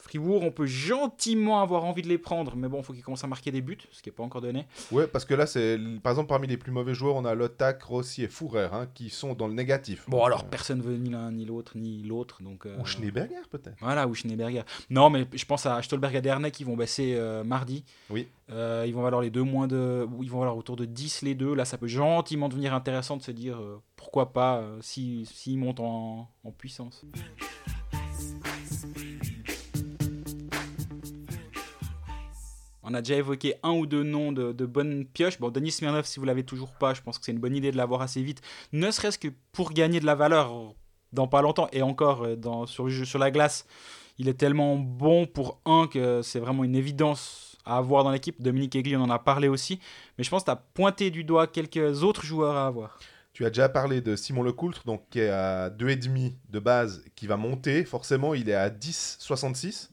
Fribourg, 0.01 0.43
on 0.43 0.51
peut 0.51 0.67
gentiment 0.67 1.61
avoir 1.61 1.85
envie 1.85 2.03
de 2.03 2.09
les 2.09 2.19
prendre, 2.19 2.57
mais 2.57 2.69
bon, 2.69 2.79
il 2.79 2.85
faut 2.85 2.93
qu'ils 2.93 3.03
commencent 3.03 3.25
à 3.25 3.29
marquer 3.29 3.51
des 3.51 3.61
buts, 3.61 3.79
ce 3.93 4.03
qui 4.03 4.09
n'est 4.09 4.15
pas 4.15 4.23
encore 4.23 4.41
donné. 4.41 4.67
Ouais, 4.91 5.07
parce 5.07 5.25
que 5.25 5.35
là, 5.35 5.47
c'est 5.47 5.79
par 6.03 6.13
exemple 6.13 6.29
parmi 6.29 6.47
les 6.47 6.57
plus 6.57 6.73
mauvais 6.73 6.95
joueurs, 6.95 7.17
on 7.17 7.25
a 7.25 7.35
Lotak, 7.35 7.83
Rossi 7.83 8.23
et 8.23 8.29
Fourer 8.29 8.69
hein, 8.73 8.89
qui 8.95 9.11
sont 9.11 9.35
dans 9.35 9.47
le 9.47 9.55
négatif. 9.55 10.05
Bon, 10.09 10.25
alors 10.25 10.45
personne 10.45 10.81
veut 10.81 10.97
ni 10.97 11.11
l'un 11.11 11.31
ni 11.31 11.45
l'autre, 11.45 11.73
ni 11.77 12.03
l'autre. 12.03 12.43
donc. 12.43 12.67
Euh, 12.67 12.79
ou 12.81 12.87
Schneeberger 12.87 13.43
peut-être. 13.51 13.77
Voilà, 13.81 14.09
ou 14.09 14.15
Schneeberger. 14.15 14.63
Non, 14.89 15.11
mais 15.11 15.27
je 15.33 15.45
pense 15.45 15.67
à 15.67 15.81
Stolberg 15.83 16.15
et 16.15 16.23
Dernay 16.23 16.51
qui 16.51 16.65
vont 16.65 16.77
baisser 16.77 17.15
euh, 17.17 17.45
mardi. 17.45 17.85
Oui. 18.09 18.29
Euh, 18.51 18.85
ils 18.87 18.95
vont 18.95 19.03
valoir 19.03 19.23
les 19.23 19.31
deux 19.31 19.43
moins 19.43 19.69
de. 19.69 20.07
Ils 20.23 20.31
vont 20.31 20.41
valoir 20.41 20.57
autour 20.57 20.77
de 20.77 20.85
10 20.85 21.23
les 21.23 21.35
deux. 21.35 21.55
Là, 21.55 21.65
ça 21.65 21.79
peut 21.79 21.87
gentiment 21.87 22.49
devenir 22.49 22.75
intéressant 22.75 23.17
de 23.17 23.23
se 23.23 23.31
dire 23.31 23.61
pourquoi 23.97 24.33
pas 24.33 24.65
s'ils 24.81 25.27
si, 25.27 25.57
montent 25.57 25.81
en, 25.81 26.29
en 26.43 26.51
puissance. 26.51 27.05
On 32.91 32.95
a 32.95 33.03
déjà 33.03 33.15
évoqué 33.15 33.55
un 33.63 33.71
ou 33.71 33.87
deux 33.87 34.03
noms 34.03 34.33
de, 34.33 34.67
bonnes 34.67 35.05
pioches. 35.05 35.39
Bon, 35.39 35.51
Denis 35.51 35.71
Smirnov, 35.71 36.07
si 36.07 36.19
vous 36.19 36.27
l'avez 36.27 36.43
toujours 36.43 36.73
pas, 36.73 36.93
je 36.93 37.01
pense 37.03 37.21
que 37.21 37.25
c'est 37.25 37.31
une 37.31 37.39
bonne 37.39 37.55
idée 37.55 37.71
de 37.71 37.77
l'avoir 37.77 38.03
assez 38.03 38.21
vite. 38.21 38.43
Ne 38.73 38.91
serait-ce 38.91 39.17
que 39.17 39.29
pour 39.53 39.73
gagner 39.73 40.01
de 40.01 40.07
la 40.07 40.17
valeur 40.17 40.75
dans 41.13 41.29
pas 41.29 41.41
longtemps. 41.41 41.69
Et 41.73 41.83
encore, 41.83 42.25
euh, 42.25 42.67
sur 42.67 43.19
la 43.21 43.31
glace, 43.31 43.65
il 44.19 44.29
est 44.29 44.35
tellement 44.35 44.75
bon 44.77 45.27
pour 45.27 45.61
un 45.67 45.87
que 45.87 46.21
c'est 46.23 46.41
vraiment 46.41 46.65
une 46.65 46.75
évidence 46.75 47.57
à 47.65 47.77
avoir 47.77 48.03
dans 48.03 48.11
l'équipe. 48.11 48.43
Dominique 48.43 48.75
Egli, 48.75 48.97
on 48.97 49.03
en 49.03 49.11
a 49.11 49.21
parlé 49.21 49.47
aussi. 49.47 49.79
Mais 50.19 50.25
je 50.25 50.31
pense 50.31 50.43
que 50.43 50.47
tu 50.47 50.51
as 50.51 50.57
pointé 50.57 51.13
du 51.13 51.23
doigt 51.23 51.47
quelques 51.47 52.03
autres 52.03 52.25
joueurs 52.25 52.57
à 52.57 52.67
avoir. 52.67 52.99
Tu 53.35 53.47
as 53.47 53.51
déjà 53.51 53.69
parlé 53.69 54.01
de 54.01 54.17
Simon 54.17 54.43
Lecoultre, 54.43 54.83
donc 54.85 55.05
qui 55.11 55.21
est 55.21 55.29
à 55.29 55.71
2,5 55.71 56.33
de 56.51 56.59
base, 56.59 57.05
qui 57.15 57.29
va 57.29 57.37
monter. 57.37 57.85
Forcément, 57.85 58.35
il 58.35 58.49
est 58.49 58.55
à 58.55 58.69
10,66 58.69 59.91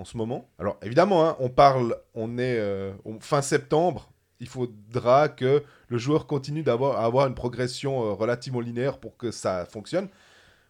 en 0.00 0.04
ce 0.04 0.16
moment. 0.16 0.48
Alors 0.58 0.78
évidemment, 0.82 1.28
hein, 1.28 1.36
on 1.40 1.50
parle, 1.50 1.96
on 2.14 2.38
est 2.38 2.58
euh, 2.58 2.92
fin 3.20 3.42
septembre, 3.42 4.10
il 4.40 4.48
faudra 4.48 5.28
que 5.28 5.62
le 5.88 5.98
joueur 5.98 6.26
continue 6.26 6.62
d'avoir 6.62 7.00
avoir 7.00 7.26
une 7.26 7.34
progression 7.34 8.02
euh, 8.02 8.12
relativement 8.12 8.60
linéaire 8.60 8.98
pour 8.98 9.16
que 9.18 9.30
ça 9.30 9.66
fonctionne. 9.66 10.08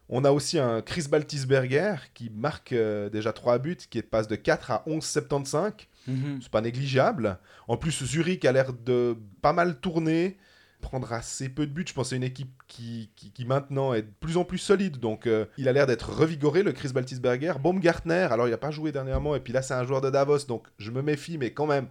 On 0.09 0.25
a 0.25 0.33
aussi 0.33 0.59
un 0.59 0.83
Chris 0.83 1.07
Baltisberger 1.09 1.95
qui 2.15 2.31
marque 2.31 2.73
euh, 2.73 3.09
déjà 3.09 3.33
3 3.33 3.59
buts, 3.59 3.77
qui 3.89 4.03
passe 4.03 4.27
de 4.27 4.35
4 4.35 4.73
à 4.73 4.85
11,75. 4.89 5.73
Mm 6.09 6.41
C'est 6.43 6.51
pas 6.51 6.61
négligeable. 6.61 7.39
En 7.69 7.77
plus, 7.77 8.05
Zurich 8.05 8.45
a 8.45 8.51
l'air 8.51 8.73
de 8.73 9.17
pas 9.41 9.53
mal 9.53 9.79
tourner 9.79 10.37
prendre 10.81 11.13
assez 11.13 11.49
peu 11.49 11.67
de 11.67 11.73
buts. 11.73 11.85
Je 11.87 11.93
pense 11.93 12.07
que 12.07 12.09
c'est 12.11 12.17
une 12.17 12.23
équipe 12.23 12.51
qui, 12.67 13.11
qui, 13.15 13.45
maintenant 13.45 13.95
est 13.95 14.03
de 14.03 14.13
plus 14.21 14.37
en 14.37 14.45
plus 14.45 14.59
solide. 14.59 14.99
Donc 14.99 15.27
euh, 15.27 15.47
il 15.57 15.69
a 15.69 15.73
l'air 15.73 15.87
d'être 15.87 16.11
revigoré, 16.13 16.63
le 16.63 16.73
Chris 16.73 16.91
Baltisberger. 16.93 17.55
Baumgartner, 17.63 18.29
alors 18.31 18.49
il 18.49 18.51
n'a 18.51 18.59
pas 18.59 18.71
joué 18.71 18.93
dernièrement. 18.93 19.37
Et 19.37 19.41
puis 19.41 19.53
là, 19.53 19.63
c'est 19.63 19.75
un 19.75 19.85
joueur 19.85 20.01
de 20.01 20.11
Davos. 20.11 20.47
Donc 20.49 20.67
je 20.79 20.91
me 20.91 21.03
méfie, 21.03 21.39
mais 21.39 21.53
quand 21.53 21.67
même. 21.67 21.89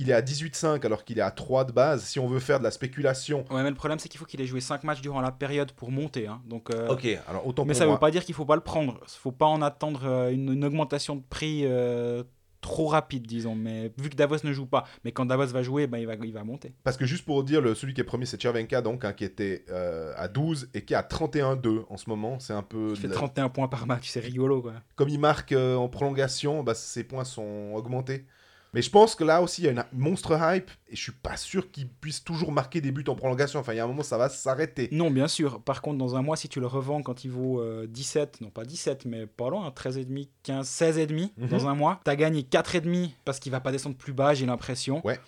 Il 0.00 0.10
est 0.10 0.12
à 0.12 0.22
18-5 0.22 0.86
alors 0.86 1.04
qu'il 1.04 1.18
est 1.18 1.22
à 1.22 1.32
3 1.32 1.64
de 1.64 1.72
base. 1.72 2.04
Si 2.04 2.20
on 2.20 2.28
veut 2.28 2.38
faire 2.38 2.60
de 2.60 2.64
la 2.64 2.70
spéculation. 2.70 3.44
Ouais, 3.50 3.64
mais 3.64 3.68
le 3.68 3.74
problème, 3.74 3.98
c'est 3.98 4.08
qu'il 4.08 4.20
faut 4.20 4.26
qu'il 4.26 4.40
ait 4.40 4.46
joué 4.46 4.60
5 4.60 4.84
matchs 4.84 5.00
durant 5.00 5.20
la 5.20 5.32
période 5.32 5.72
pour 5.72 5.90
monter. 5.90 6.28
Hein. 6.28 6.40
Donc, 6.46 6.70
euh, 6.72 6.86
Ok, 6.86 7.04
alors 7.26 7.44
autant 7.44 7.64
Mais 7.64 7.74
ça 7.74 7.84
ne 7.84 7.90
veut 7.90 7.98
pas 7.98 8.12
dire 8.12 8.24
qu'il 8.24 8.32
ne 8.32 8.36
faut 8.36 8.44
pas 8.44 8.54
le 8.54 8.62
prendre. 8.62 8.98
Il 9.00 9.04
ne 9.06 9.08
faut 9.08 9.32
pas 9.32 9.46
en 9.46 9.60
attendre 9.60 10.02
euh, 10.04 10.30
une, 10.30 10.64
augmentation 10.64 11.16
de 11.16 11.22
prix 11.28 11.64
trop 12.60 12.86
rapide, 12.86 13.26
disons. 13.26 13.54
Mais 13.54 13.92
vu 13.98 14.10
que 14.10 14.16
Davos 14.16 14.36
ne 14.44 14.52
joue 14.52 14.66
pas, 14.66 14.84
mais 15.04 15.12
quand 15.12 15.26
Davos 15.26 15.46
va 15.46 15.62
jouer, 15.62 15.86
ben, 15.86 15.98
il, 15.98 16.06
va, 16.06 16.14
il 16.14 16.32
va 16.32 16.44
monter. 16.44 16.72
Parce 16.84 16.96
que 16.96 17.06
juste 17.06 17.24
pour 17.24 17.42
dire, 17.44 17.60
le, 17.60 17.74
celui 17.74 17.94
qui 17.94 18.00
est 18.00 18.04
premier, 18.04 18.26
c'est 18.26 18.40
Chervenka, 18.40 18.82
donc, 18.82 19.04
hein, 19.04 19.12
qui 19.12 19.24
était 19.24 19.64
euh, 19.70 20.12
à 20.16 20.28
12 20.28 20.70
et 20.74 20.82
qui 20.84 20.94
est 20.94 20.96
à 20.96 21.02
31-2 21.02 21.84
en 21.88 21.96
ce 21.96 22.08
moment. 22.08 22.38
C'est 22.38 22.52
un 22.52 22.62
peu. 22.62 22.90
Il 22.90 22.96
fait 22.96 23.08
31 23.08 23.48
points 23.48 23.68
par 23.68 23.86
match, 23.86 24.08
c'est 24.08 24.20
rigolo, 24.20 24.62
quoi. 24.62 24.74
Comme 24.96 25.08
il 25.08 25.20
marque 25.20 25.52
euh, 25.52 25.76
en 25.76 25.88
prolongation, 25.88 26.62
bah, 26.62 26.74
ses 26.74 27.04
points 27.04 27.24
sont 27.24 27.72
augmentés. 27.74 28.24
Mais 28.74 28.82
je 28.82 28.90
pense 28.90 29.14
que 29.14 29.24
là 29.24 29.40
aussi, 29.42 29.62
il 29.62 29.64
y 29.64 29.68
a 29.68 29.72
une 29.72 29.84
monstre 29.92 30.38
hype 30.40 30.70
et 30.88 30.96
je 30.96 31.02
suis 31.02 31.12
pas 31.12 31.36
sûr 31.36 31.70
qu'il 31.70 31.88
puisse 31.88 32.22
toujours 32.22 32.52
marquer 32.52 32.80
des 32.80 32.92
buts 32.92 33.04
en 33.08 33.14
prolongation. 33.14 33.60
Enfin, 33.60 33.72
il 33.72 33.76
y 33.76 33.80
a 33.80 33.84
un 33.84 33.88
moment, 33.88 34.02
ça 34.02 34.18
va 34.18 34.28
s'arrêter. 34.28 34.88
Non, 34.92 35.10
bien 35.10 35.28
sûr. 35.28 35.62
Par 35.62 35.82
contre, 35.82 35.98
dans 35.98 36.16
un 36.16 36.22
mois, 36.22 36.36
si 36.36 36.48
tu 36.48 36.60
le 36.60 36.66
revends 36.66 37.02
quand 37.02 37.24
il 37.24 37.30
vaut 37.30 37.62
17, 37.86 38.38
euh, 38.40 38.44
non 38.44 38.50
pas 38.50 38.64
17, 38.64 39.06
mais 39.06 39.26
pas 39.26 39.50
loin, 39.50 39.68
13,5, 39.70 40.28
15, 40.42 40.68
16,5 40.68 41.48
dans 41.48 41.66
un 41.66 41.74
mois, 41.74 42.00
tu 42.04 42.10
as 42.10 42.16
gagné 42.16 42.42
4,5 42.42 43.10
parce 43.24 43.38
qu'il 43.38 43.52
va 43.52 43.60
pas 43.60 43.72
descendre 43.72 43.96
plus 43.96 44.12
bas, 44.12 44.34
j'ai 44.34 44.46
l'impression. 44.46 45.04
Ouais. 45.06 45.18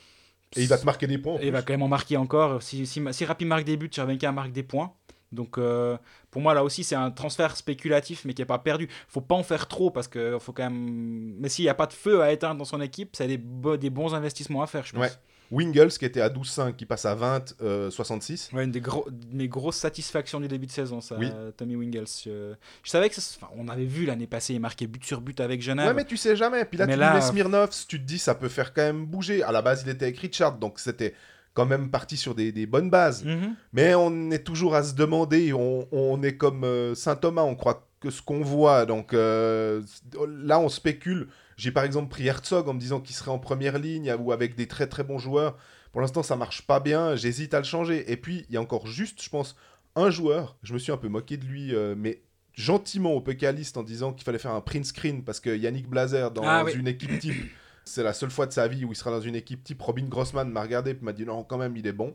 Et 0.56 0.62
il 0.62 0.68
va 0.68 0.78
te 0.78 0.84
marquer 0.84 1.06
des 1.06 1.18
points. 1.18 1.38
Et 1.40 1.46
il 1.46 1.52
va 1.52 1.62
quand 1.62 1.72
même 1.72 1.82
en 1.82 1.88
marquer 1.88 2.16
encore. 2.16 2.60
Si, 2.62 2.84
si, 2.84 3.00
si 3.12 3.24
Rappi 3.24 3.44
marque 3.44 3.64
des 3.64 3.76
buts, 3.76 3.88
Chervenka 3.90 4.32
marque 4.32 4.50
des 4.50 4.64
points. 4.64 4.92
Donc 5.32 5.58
euh, 5.58 5.96
pour 6.30 6.42
moi 6.42 6.54
là 6.54 6.64
aussi 6.64 6.82
c'est 6.82 6.96
un 6.96 7.10
transfert 7.10 7.56
spéculatif 7.56 8.24
mais 8.24 8.34
qui 8.34 8.42
n'est 8.42 8.46
pas 8.46 8.58
perdu. 8.58 8.88
Faut 9.08 9.20
pas 9.20 9.34
en 9.34 9.42
faire 9.42 9.68
trop 9.68 9.90
parce 9.90 10.08
que 10.08 10.38
faut 10.38 10.52
quand 10.52 10.64
même. 10.64 11.34
Mais 11.38 11.48
s'il 11.48 11.64
n'y 11.64 11.68
a 11.68 11.74
pas 11.74 11.86
de 11.86 11.92
feu 11.92 12.22
à 12.22 12.32
éteindre 12.32 12.56
dans 12.56 12.64
son 12.64 12.80
équipe, 12.80 13.10
c'est 13.16 13.28
des, 13.28 13.38
des 13.78 13.90
bons 13.90 14.14
investissements 14.14 14.62
à 14.62 14.66
faire, 14.66 14.84
je 14.84 14.92
pense. 14.92 15.02
Ouais. 15.02 15.10
Wingles 15.50 15.90
qui 15.98 16.04
était 16.04 16.20
à 16.20 16.28
12,5 16.28 16.76
qui 16.76 16.86
passe 16.86 17.04
à 17.04 17.14
20, 17.14 17.56
66. 17.90 18.50
Euh, 18.52 18.56
ouais, 18.56 18.64
une 18.64 18.70
des 18.70 18.80
gros, 18.80 19.06
mes 19.32 19.48
grosses 19.48 19.76
satisfactions 19.76 20.40
du 20.40 20.48
début 20.48 20.66
de 20.66 20.70
saison, 20.70 21.00
ça, 21.00 21.16
Tommy 21.56 21.76
Wingles. 21.76 22.06
Je, 22.24 22.54
savais 22.84 23.08
que 23.08 23.20
ça, 23.20 23.48
on 23.56 23.68
avait 23.68 23.84
vu 23.84 24.06
l'année 24.06 24.26
passée, 24.26 24.54
il 24.54 24.60
marquait 24.60 24.86
but 24.86 25.04
sur 25.04 25.20
but 25.20 25.40
avec 25.40 25.60
Genève. 25.60 25.88
Ouais, 25.88 25.94
mais 25.94 26.04
tu 26.04 26.16
sais 26.16 26.36
jamais. 26.36 26.64
Puis 26.64 26.78
là, 26.78 26.86
tu 26.86 26.96
là, 26.96 27.14
mets 27.14 27.20
Smirnov, 27.20 27.70
tu 27.86 28.00
te 28.00 28.04
dis 28.04 28.18
ça 28.18 28.34
peut 28.34 28.48
faire 28.48 28.72
quand 28.72 28.82
même 28.82 29.06
bouger. 29.06 29.42
À 29.42 29.50
la 29.50 29.62
base, 29.62 29.82
il 29.84 29.90
était 29.90 30.06
avec 30.06 30.18
Richard, 30.18 30.58
donc 30.58 30.78
c'était 30.78 31.14
quand 31.54 31.66
même 31.66 31.90
parti 31.90 32.16
sur 32.16 32.34
des, 32.34 32.66
bonnes 32.66 32.90
bases. 32.90 33.24
Mhm. 33.24 33.54
Mais 33.72 33.94
on 33.94 34.30
est 34.30 34.44
toujours 34.44 34.74
à 34.74 34.82
se 34.82 34.94
demander, 34.94 35.52
on, 35.52 36.22
est 36.22 36.36
comme 36.36 36.64
euh, 36.64 36.94
Saint 36.94 37.16
Thomas, 37.16 37.42
on 37.42 37.54
croit 37.54 37.86
que 38.00 38.10
ce 38.10 38.22
qu'on 38.22 38.42
voit. 38.42 38.86
Donc 38.86 39.12
euh, 39.12 39.82
là, 40.28 40.58
on 40.60 40.68
spécule. 40.68 41.28
J'ai 41.56 41.72
par 41.72 41.84
exemple 41.84 42.08
pris 42.08 42.26
Herzog 42.26 42.68
en 42.68 42.74
me 42.74 42.80
disant 42.80 43.00
qu'il 43.00 43.14
serait 43.14 43.30
en 43.30 43.38
première 43.38 43.78
ligne 43.78 44.14
ou 44.18 44.32
avec 44.32 44.56
des 44.56 44.66
très 44.66 44.86
très 44.86 45.04
bons 45.04 45.18
joueurs. 45.18 45.58
Pour 45.92 46.00
l'instant, 46.00 46.22
ça 46.22 46.36
marche 46.36 46.62
pas 46.62 46.80
bien. 46.80 47.16
J'hésite 47.16 47.52
à 47.52 47.58
le 47.58 47.64
changer. 47.64 48.10
Et 48.10 48.16
puis, 48.16 48.46
il 48.48 48.54
y 48.54 48.56
a 48.56 48.60
encore 48.60 48.86
juste, 48.86 49.22
je 49.22 49.28
pense, 49.28 49.56
un 49.96 50.10
joueur. 50.10 50.56
Je 50.62 50.72
me 50.72 50.78
suis 50.78 50.92
un 50.92 50.96
peu 50.96 51.08
moqué 51.08 51.36
de 51.36 51.44
lui, 51.44 51.74
euh, 51.74 51.94
mais 51.96 52.22
gentiment 52.54 53.12
au 53.12 53.20
Pécaliste 53.20 53.76
en 53.76 53.82
disant 53.82 54.12
qu'il 54.12 54.24
fallait 54.24 54.38
faire 54.38 54.52
un 54.52 54.60
print 54.60 54.84
screen 54.84 55.24
parce 55.24 55.40
que 55.40 55.54
Yannick 55.56 55.88
Blazer 55.88 56.30
dans 56.30 56.42
ah 56.44 56.64
une 56.74 56.88
équipe 56.88 57.18
type 57.18 57.50
c'est 57.90 58.02
la 58.02 58.12
seule 58.12 58.30
fois 58.30 58.46
de 58.46 58.52
sa 58.52 58.68
vie 58.68 58.84
où 58.84 58.92
il 58.92 58.96
sera 58.96 59.10
dans 59.10 59.20
une 59.20 59.34
équipe 59.34 59.64
type. 59.64 59.82
Robin 59.82 60.04
Grossman 60.04 60.48
m'a 60.48 60.62
regardé 60.62 60.92
et 60.92 60.98
m'a 61.00 61.12
dit 61.12 61.24
non, 61.24 61.42
quand 61.42 61.58
même, 61.58 61.76
il 61.76 61.86
est 61.86 61.92
bon. 61.92 62.14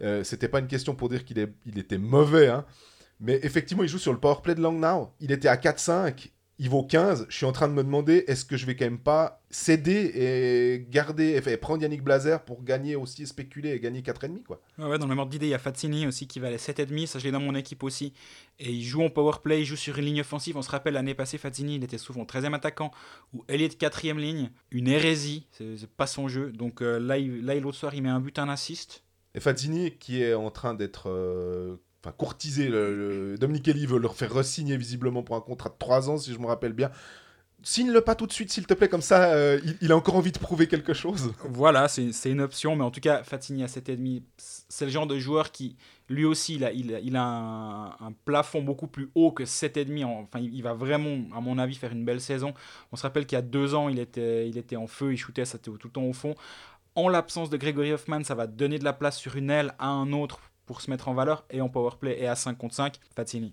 Euh, 0.00 0.22
c'était 0.24 0.48
pas 0.48 0.60
une 0.60 0.68
question 0.68 0.94
pour 0.94 1.08
dire 1.08 1.24
qu'il 1.24 1.52
il 1.64 1.78
était 1.78 1.98
mauvais, 1.98 2.48
hein. 2.48 2.64
Mais 3.18 3.40
effectivement, 3.42 3.82
il 3.82 3.88
joue 3.88 3.98
sur 3.98 4.12
le 4.12 4.20
powerplay 4.20 4.54
de 4.54 4.60
Langnau. 4.60 5.10
Il 5.20 5.32
était 5.32 5.48
à 5.48 5.56
4-5 5.56 6.30
il 6.58 6.70
vaut 6.70 6.82
15, 6.82 7.26
je 7.28 7.36
suis 7.36 7.44
en 7.44 7.52
train 7.52 7.68
de 7.68 7.74
me 7.74 7.82
demander 7.82 8.24
est-ce 8.28 8.46
que 8.46 8.56
je 8.56 8.64
vais 8.64 8.76
quand 8.76 8.86
même 8.86 8.98
pas 8.98 9.42
céder 9.50 10.10
et 10.14 10.86
garder, 10.90 11.40
et 11.46 11.56
prendre 11.58 11.82
Yannick 11.82 12.02
Blazer 12.02 12.42
pour 12.44 12.62
gagner 12.62 12.96
aussi, 12.96 13.26
spéculer 13.26 13.72
et 13.72 13.80
gagner 13.80 14.00
4,5 14.00 14.42
quoi. 14.42 14.62
Ouais, 14.78 14.98
dans 14.98 15.04
le 15.04 15.10
même 15.10 15.18
ordre 15.18 15.30
d'idée, 15.30 15.46
il 15.46 15.50
y 15.50 15.54
a 15.54 15.58
Fazzini 15.58 16.06
aussi 16.06 16.26
qui 16.26 16.40
valait 16.40 16.56
7,5, 16.56 17.06
ça 17.06 17.18
je 17.18 17.24
l'ai 17.24 17.30
dans 17.30 17.40
mon 17.40 17.54
équipe 17.54 17.82
aussi. 17.82 18.14
Et 18.58 18.72
il 18.72 18.82
joue 18.82 19.02
en 19.02 19.10
power 19.10 19.34
play, 19.42 19.62
il 19.62 19.64
joue 19.66 19.76
sur 19.76 19.98
une 19.98 20.06
ligne 20.06 20.20
offensive. 20.22 20.56
On 20.56 20.62
se 20.62 20.70
rappelle 20.70 20.94
l'année 20.94 21.14
passée, 21.14 21.36
Fazzini, 21.36 21.76
il 21.76 21.84
était 21.84 21.98
souvent 21.98 22.24
13e 22.24 22.54
attaquant 22.54 22.90
ou 23.34 23.44
Elliott 23.48 23.76
4 23.76 24.06
ligne. 24.14 24.50
Une 24.70 24.88
hérésie, 24.88 25.46
c'est 25.52 25.90
pas 25.90 26.06
son 26.06 26.28
jeu. 26.28 26.52
Donc 26.52 26.80
euh, 26.80 26.98
là, 26.98 27.18
il, 27.18 27.44
là 27.44 27.54
l'autre 27.56 27.76
soir, 27.76 27.94
il 27.94 28.02
met 28.02 28.08
un 28.08 28.20
but, 28.20 28.38
un 28.38 28.48
assist. 28.48 29.02
Et 29.34 29.40
Fazzini 29.40 29.92
qui 29.98 30.22
est 30.22 30.32
en 30.32 30.50
train 30.50 30.72
d'être 30.72 31.10
euh, 31.10 31.76
enfin 32.06 32.14
courtiser. 32.16 32.68
Le, 32.68 33.36
Dominique 33.38 33.64
Kelly 33.64 33.86
veut 33.86 33.98
leur 33.98 34.14
faire 34.14 34.32
re-signer 34.32 34.76
visiblement 34.76 35.22
pour 35.22 35.36
un 35.36 35.40
contrat 35.40 35.70
de 35.70 35.76
3 35.78 36.10
ans, 36.10 36.18
si 36.18 36.32
je 36.32 36.38
me 36.38 36.46
rappelle 36.46 36.72
bien. 36.72 36.90
Signe-le 37.62 38.00
pas 38.00 38.14
tout 38.14 38.28
de 38.28 38.32
suite, 38.32 38.52
s'il 38.52 38.64
te 38.64 38.74
plaît, 38.74 38.88
comme 38.88 39.02
ça, 39.02 39.32
euh, 39.32 39.58
il, 39.80 39.90
a 39.90 39.96
encore 39.96 40.14
envie 40.14 40.30
de 40.30 40.38
prouver 40.38 40.68
quelque 40.68 40.94
chose. 40.94 41.32
Voilà, 41.48 41.88
c'est 41.88 42.30
une 42.30 42.40
option, 42.40 42.76
mais 42.76 42.84
en 42.84 42.92
tout 42.92 43.00
cas, 43.00 43.24
Fatini 43.24 43.64
à 43.64 43.66
7,5, 43.66 44.22
c'est 44.36 44.84
le 44.84 44.90
genre 44.92 45.08
de 45.08 45.18
joueur 45.18 45.50
qui, 45.50 45.76
lui 46.08 46.24
aussi, 46.24 46.54
il 46.56 46.64
a, 46.64 46.70
il, 46.70 47.16
a 47.16 47.24
un, 47.24 48.12
plafond 48.24 48.62
beaucoup 48.62 48.86
plus 48.86 49.10
haut 49.16 49.32
que 49.32 49.42
7,5. 49.42 50.04
Enfin, 50.04 50.38
il, 50.38 50.62
va 50.62 50.74
vraiment, 50.74 51.24
à 51.36 51.40
mon 51.40 51.58
avis, 51.58 51.74
faire 51.74 51.90
une 51.90 52.04
belle 52.04 52.20
saison. 52.20 52.54
On 52.92 52.96
se 52.96 53.02
rappelle 53.02 53.26
qu'il 53.26 53.34
y 53.34 53.38
a 53.38 53.42
deux 53.42 53.74
ans, 53.74 53.88
il 53.88 53.98
était, 53.98 54.48
il 54.48 54.58
était 54.58 54.76
en 54.76 54.86
feu, 54.86 55.12
il 55.12 55.16
shootait, 55.16 55.44
ça 55.44 55.56
était 55.56 55.70
tout 55.72 55.88
le 55.88 55.90
temps 55.90 56.04
au 56.04 56.12
fond. 56.12 56.36
En 56.94 57.08
l'absence 57.08 57.50
de 57.50 57.56
Gregory 57.56 57.92
Hoffman, 57.92 58.22
ça 58.22 58.36
va 58.36 58.46
donner 58.46 58.78
de 58.78 58.84
la 58.84 58.92
place 58.92 59.18
sur 59.18 59.34
une 59.34 59.50
aile 59.50 59.74
à 59.80 59.88
un 59.88 60.12
autre 60.12 60.40
pour 60.66 60.80
se 60.80 60.90
mettre 60.90 61.08
en 61.08 61.14
valeur 61.14 61.44
et 61.50 61.60
en 61.60 61.68
powerplay 61.68 62.20
et 62.20 62.26
à 62.26 62.34
5 62.34 62.58
contre 62.58 62.74
5, 62.74 62.98
Fazzini. 63.14 63.52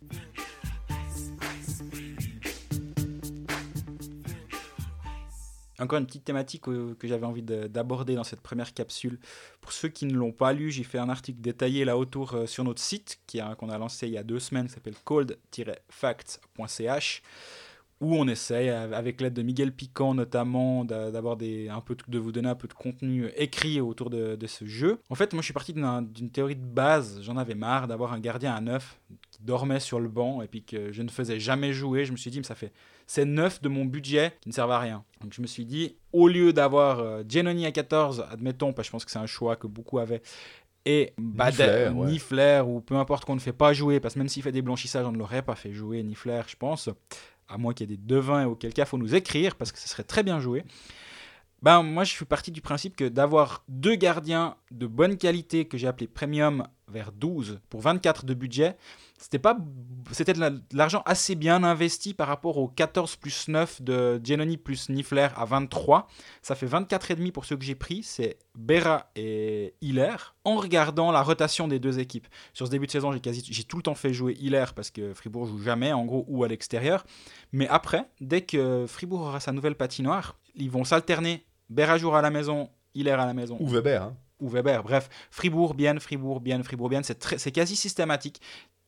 Encore 5.79 5.99
une 5.99 6.05
petite 6.05 6.23
thématique 6.23 6.63
que 6.63 6.95
j'avais 7.03 7.25
envie 7.25 7.41
d'aborder 7.41 8.15
dans 8.15 8.23
cette 8.23 8.41
première 8.41 8.73
capsule. 8.73 9.19
Pour 9.59 9.73
ceux 9.73 9.89
qui 9.89 10.05
ne 10.05 10.13
l'ont 10.13 10.31
pas 10.31 10.53
lu, 10.53 10.71
j'ai 10.71 10.83
fait 10.83 10.99
un 10.99 11.09
article 11.09 11.41
détaillé 11.41 11.83
là 11.83 11.97
autour 11.97 12.35
euh, 12.35 12.45
sur 12.45 12.63
notre 12.63 12.81
site 12.81 13.19
qu'on 13.57 13.69
a 13.69 13.77
lancé 13.77 14.07
il 14.07 14.13
y 14.13 14.17
a 14.17 14.23
deux 14.23 14.39
semaines, 14.39 14.67
qui 14.67 14.73
s'appelle 14.73 14.95
cold-fact.ch 15.03 17.21
où 18.03 18.15
on 18.15 18.27
essaye, 18.27 18.69
avec 18.69 19.21
l'aide 19.21 19.33
de 19.33 19.41
Miguel 19.41 19.71
Piquant 19.71 20.13
notamment, 20.13 20.85
d'avoir 20.85 21.37
un 21.37 21.81
peu 21.81 21.95
de 22.07 22.19
vous 22.19 22.31
donner 22.31 22.49
un 22.49 22.55
peu 22.55 22.67
de 22.67 22.73
contenu 22.73 23.29
écrit 23.37 23.79
autour 23.81 24.09
de, 24.09 24.37
ce 24.45 24.65
jeu. 24.65 24.99
En 25.09 25.15
fait, 25.15 25.33
moi 25.33 25.41
je 25.41 25.45
suis 25.45 25.53
parti 25.53 25.73
d'une 25.73 26.29
théorie 26.29 26.55
de 26.55 26.65
base. 26.65 27.21
J'en 27.21 27.37
avais 27.37 27.55
marre 27.55 27.87
d'avoir 27.87 28.13
un 28.13 28.19
gardien 28.19 28.53
à 28.53 28.61
neuf 28.61 28.99
qui 29.31 29.41
dormait 29.41 29.79
sur 29.79 29.99
le 29.99 30.09
banc 30.09 30.41
et 30.41 30.47
puis 30.47 30.63
que 30.63 30.91
je 30.91 31.01
ne 31.01 31.09
faisais 31.09 31.39
jamais 31.39 31.71
jouer. 31.71 32.05
Je 32.05 32.11
me 32.11 32.17
suis 32.17 32.29
dit, 32.29 32.39
mais 32.39 32.43
ça 32.45 32.55
fait 32.55 32.73
c'est 33.07 33.25
neuf 33.25 33.61
de 33.61 33.69
mon 33.69 33.85
budget 33.85 34.33
qui 34.41 34.49
ne 34.49 34.53
servent 34.53 34.71
à 34.71 34.79
rien. 34.79 35.03
Donc 35.21 35.33
je 35.33 35.41
me 35.41 35.47
suis 35.47 35.65
dit, 35.65 35.95
au 36.11 36.27
lieu 36.27 36.53
d'avoir 36.53 36.99
euh, 36.99 37.23
Genoni 37.27 37.65
à 37.65 37.71
14, 37.71 38.25
admettons, 38.31 38.73
parce 38.73 38.87
que 38.87 38.89
je 38.89 38.91
pense 38.91 39.05
que 39.05 39.11
c'est 39.11 39.19
un 39.19 39.25
choix 39.25 39.55
que 39.55 39.67
beaucoup 39.67 39.99
avaient, 39.99 40.21
et 40.85 41.13
ni 41.17 42.19
Flair, 42.19 42.67
ou 42.67 42.81
peu 42.81 42.95
importe 42.95 43.25
qu'on 43.25 43.35
ne 43.35 43.39
fait 43.39 43.53
pas 43.53 43.71
jouer, 43.73 43.99
parce 43.99 44.15
que 44.15 44.19
même 44.19 44.27
s'il 44.27 44.43
fait 44.43 44.51
des 44.51 44.61
blanchissages, 44.61 45.05
on 45.05 45.11
ne 45.11 45.17
l'aurait 45.17 45.41
pas 45.41 45.55
fait 45.55 45.71
jouer, 45.71 46.03
ni 46.03 46.15
Flair, 46.15 46.45
je 46.47 46.57
pense 46.57 46.89
à 47.53 47.57
moins 47.57 47.73
qu'il 47.73 47.89
y 47.89 47.93
ait 47.93 47.97
des 47.97 48.03
devins, 48.03 48.45
auquel 48.45 48.73
cas 48.73 48.83
il 48.83 48.87
faut 48.87 48.97
nous 48.97 49.15
écrire, 49.15 49.55
parce 49.55 49.71
que 49.71 49.79
ce 49.79 49.87
serait 49.87 50.03
très 50.03 50.23
bien 50.23 50.39
joué. 50.39 50.63
Ben, 51.63 51.81
moi, 51.81 52.03
je 52.03 52.11
suis 52.11 52.25
parti 52.25 52.51
du 52.51 52.59
principe 52.59 52.97
que 52.97 53.07
d'avoir 53.07 53.63
deux 53.69 53.95
gardiens 53.95 54.57
de 54.71 54.85
bonne 54.85 55.15
qualité 55.15 55.65
que 55.65 55.77
j'ai 55.77 55.87
appelé 55.87 56.07
premium 56.07 56.67
vers 56.89 57.13
12 57.13 57.61
pour 57.69 57.79
24 57.79 58.25
de 58.25 58.33
budget, 58.33 58.75
c'était 59.17 59.39
pas 59.39 59.57
c'était 60.11 60.33
de 60.33 60.61
l'argent 60.73 61.01
assez 61.05 61.35
bien 61.35 61.63
investi 61.63 62.13
par 62.13 62.27
rapport 62.27 62.57
aux 62.57 62.67
14 62.67 63.15
plus 63.15 63.47
9 63.47 63.81
de 63.81 64.19
Genoni 64.21 64.57
plus 64.57 64.89
Nifler 64.89 65.29
à 65.37 65.45
23. 65.45 66.07
Ça 66.41 66.55
fait 66.55 66.65
24,5 66.65 67.31
pour 67.31 67.45
ceux 67.45 67.55
que 67.55 67.63
j'ai 67.63 67.75
pris, 67.75 68.03
c'est 68.03 68.37
Bera 68.55 69.09
et 69.15 69.73
Hiller, 69.79 70.35
en 70.43 70.57
regardant 70.57 71.13
la 71.13 71.23
rotation 71.23 71.69
des 71.69 71.79
deux 71.79 71.97
équipes. 71.97 72.27
Sur 72.51 72.65
ce 72.65 72.71
début 72.71 72.87
de 72.87 72.91
saison, 72.91 73.13
j'ai 73.13 73.21
quasi 73.21 73.41
j'ai 73.49 73.63
tout 73.63 73.77
le 73.77 73.83
temps 73.83 73.95
fait 73.95 74.13
jouer 74.13 74.35
Hiller 74.37 74.65
parce 74.75 74.91
que 74.91 75.13
Fribourg 75.13 75.47
joue 75.47 75.59
jamais 75.59 75.93
en 75.93 76.03
gros 76.03 76.25
ou 76.27 76.43
à 76.43 76.49
l'extérieur. 76.49 77.05
Mais 77.53 77.69
après, 77.69 78.03
dès 78.19 78.41
que 78.41 78.85
Fribourg 78.85 79.21
aura 79.21 79.39
sa 79.39 79.53
nouvelle 79.53 79.75
patinoire, 79.75 80.35
ils 80.55 80.69
vont 80.69 80.83
s'alterner. 80.83 81.45
Bera 81.69 81.97
jouera 81.97 82.19
à 82.19 82.21
la 82.21 82.29
maison, 82.29 82.69
Hiller 82.93 83.11
à 83.11 83.25
la 83.25 83.33
maison. 83.33 83.57
Ou 83.59 83.67
Weber. 83.67 84.03
Hein. 84.03 84.15
Ou 84.39 84.49
Weber. 84.49 84.83
Bref, 84.83 85.09
Fribourg, 85.31 85.73
bien, 85.73 85.99
Fribourg, 85.99 86.39
bien, 86.39 86.61
Fribourg, 86.63 86.89
bien. 86.89 87.01
C'est 87.03 87.51
quasi 87.51 87.75
systématique 87.75 88.41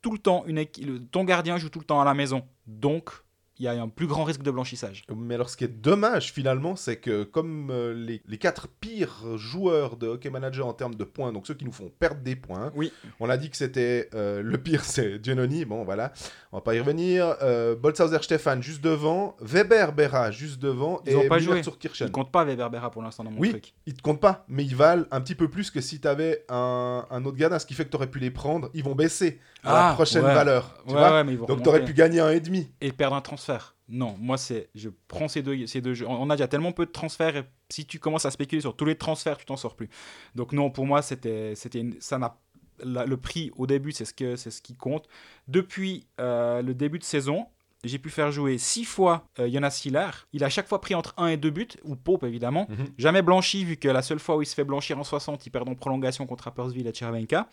tout 0.06 0.12
le 0.12 0.20
temps, 0.20 0.44
une 0.46 0.64
ton 1.08 1.24
gardien 1.24 1.58
joue 1.58 1.70
tout 1.70 1.80
le 1.80 1.86
temps 1.86 2.00
à 2.00 2.06
la 2.06 2.14
maison. 2.14 2.44
Donc, 2.68 3.10
il 3.58 3.66
y 3.66 3.68
a 3.68 3.82
un 3.82 3.88
plus 3.88 4.08
grand 4.08 4.24
risque 4.24 4.42
de 4.42 4.52
blanchissage. 4.52 5.04
Mais 5.16 5.36
alors, 5.36 5.50
ce 5.50 5.58
qui 5.58 5.64
est 5.64 5.68
dommage 5.68 6.32
finalement, 6.34 6.76
c'est 6.76 6.98
que 6.98 7.24
comme 7.24 7.70
euh, 7.72 7.94
les, 7.94 8.22
les, 8.28 8.38
quatre 8.38 8.68
pires 8.68 9.38
joueurs 9.38 9.98
de 9.98 10.08
Hockey 10.08 10.30
Manager 10.30 10.68
en 10.68 10.74
termes 10.74 10.96
de 10.96 11.04
points, 11.04 11.32
donc 11.32 11.48
ceux 11.48 11.54
qui 11.54 11.66
nous 11.66 11.72
font 11.72 11.92
perdre 12.00 12.22
des 12.22 12.36
points, 12.36 12.72
oui. 12.76 12.92
on 13.20 13.30
a 13.30 13.38
dit 13.38 13.50
que 13.50 13.58
c'était 13.58 14.10
euh, 14.14 14.42
le 14.42 14.58
pire, 14.58 14.84
c'est 14.84 15.24
Giannoni, 15.24 15.66
bon 15.66 15.84
voilà, 15.84 16.12
on 16.52 16.58
va 16.58 16.62
pas 16.62 16.76
y 16.76 16.80
revenir. 16.80 17.36
Euh, 17.42 17.76
Bolshauser 17.76 18.22
Stefan 18.22 18.62
juste 18.62 18.84
devant, 18.84 19.36
Weber 19.40 19.94
Berra 19.94 20.32
juste 20.32 20.60
devant, 20.62 21.02
Ils 21.06 21.14
et 21.14 21.28
pas 21.28 21.40
joué. 21.40 21.62
Kirchen. 21.80 22.08
Ils 22.08 22.12
comptent 22.12 22.32
pas 22.32 22.44
Weber 22.44 22.70
Berra 22.70 22.92
pour 22.92 23.02
l'instant 23.02 23.24
dans 23.24 23.32
mon 23.32 23.40
oui, 23.40 23.52
truc. 23.52 23.74
Ils 23.86 23.94
te 23.94 24.02
comptent 24.02 24.22
pas, 24.22 24.46
mais 24.48 24.64
ils 24.64 24.76
valent 24.76 25.06
un 25.12 25.22
petit 25.22 25.36
peu 25.36 25.50
plus 25.50 25.72
que 25.72 25.82
si 25.82 26.00
tu 26.00 26.08
avais 26.08 26.46
un, 26.50 27.06
un, 27.10 27.26
autre 27.26 27.38
gardien, 27.38 27.60
ce 27.60 27.66
qui 27.66 27.74
fait 27.74 27.86
que 27.86 27.90
tu 27.90 27.96
aurais 27.96 28.10
pu 28.10 28.20
les 28.20 28.32
prendre. 28.32 28.70
Ils 28.74 28.84
vont 28.84 28.96
baisser 28.96 29.40
à 29.64 29.74
la 29.74 29.90
ah, 29.90 29.94
prochaine 29.94 30.24
valeur. 30.24 30.76
Tu 30.88 30.94
vois 30.94 31.24
donc 31.24 31.64
tu 31.64 31.70
aurais 31.70 31.84
pu 31.84 31.94
gagner 31.94 32.20
un 32.20 32.30
et 32.30 32.40
demi. 32.40 32.70
Et 32.82 32.92
perdre 32.92 33.16
un 33.16 33.22
transfert. 33.22 33.45
Non, 33.88 34.16
moi, 34.20 34.38
c'est 34.38 34.70
je 34.76 34.90
prends 35.08 35.28
ces 35.28 35.42
deux, 35.42 35.68
ces 35.68 35.82
deux 35.82 35.94
jeux. 35.94 36.08
On 36.08 36.30
a 36.30 36.36
déjà 36.36 36.48
tellement 36.48 36.72
peu 36.72 36.86
de 36.86 36.92
transferts, 36.92 37.38
et 37.38 37.44
si 37.70 37.86
tu 37.86 38.00
commences 38.00 38.26
à 38.26 38.32
spéculer 38.32 38.62
sur 38.62 38.76
tous 38.76 38.86
les 38.86 38.96
transferts, 38.96 39.38
tu 39.38 39.46
t'en 39.46 39.58
sors 39.58 39.76
plus. 39.76 39.90
Donc, 40.34 40.54
non, 40.54 40.70
pour 40.70 40.86
moi, 40.86 41.02
c'était, 41.02 41.54
c'était 41.56 41.86
ça 42.00 42.18
n'a 42.18 42.38
le 42.84 43.16
prix 43.16 43.52
au 43.56 43.68
début, 43.68 43.92
c'est 43.92 44.06
ce, 44.06 44.14
que, 44.14 44.36
c'est 44.36 44.52
ce 44.52 44.62
qui 44.62 44.76
compte. 44.76 45.08
Depuis 45.48 46.08
euh, 46.20 46.62
le 46.62 46.74
début 46.74 47.00
de 47.00 47.04
saison, 47.04 47.48
j'ai 47.84 48.00
pu 48.00 48.10
faire 48.10 48.32
jouer 48.32 48.58
six 48.58 48.84
fois 48.84 49.28
euh, 49.40 49.50
Jonas 49.50 49.82
Hiller. 49.86 50.10
Il 50.34 50.44
a 50.44 50.50
chaque 50.50 50.68
fois 50.68 50.82
pris 50.82 50.96
entre 50.96 51.14
1 51.18 51.28
et 51.28 51.38
2 51.38 51.50
buts, 51.50 51.68
ou 51.84 51.96
Pope 51.96 52.24
évidemment. 52.24 52.68
Mhm. 52.70 52.88
Jamais 52.98 53.22
blanchi, 53.22 53.64
vu 53.64 53.78
que 53.78 53.88
la 53.88 54.02
seule 54.02 54.20
fois 54.20 54.38
où 54.38 54.42
il 54.42 54.46
se 54.46 54.56
fait 54.56 54.64
blanchir 54.64 54.98
en 54.98 55.04
60, 55.04 55.46
il 55.46 55.50
perd 55.52 55.70
en 55.70 55.76
prolongation 55.76 56.26
contre 56.26 56.46
Rappersville 56.46 56.88
et 56.88 56.94
Chervenka. 56.94 57.48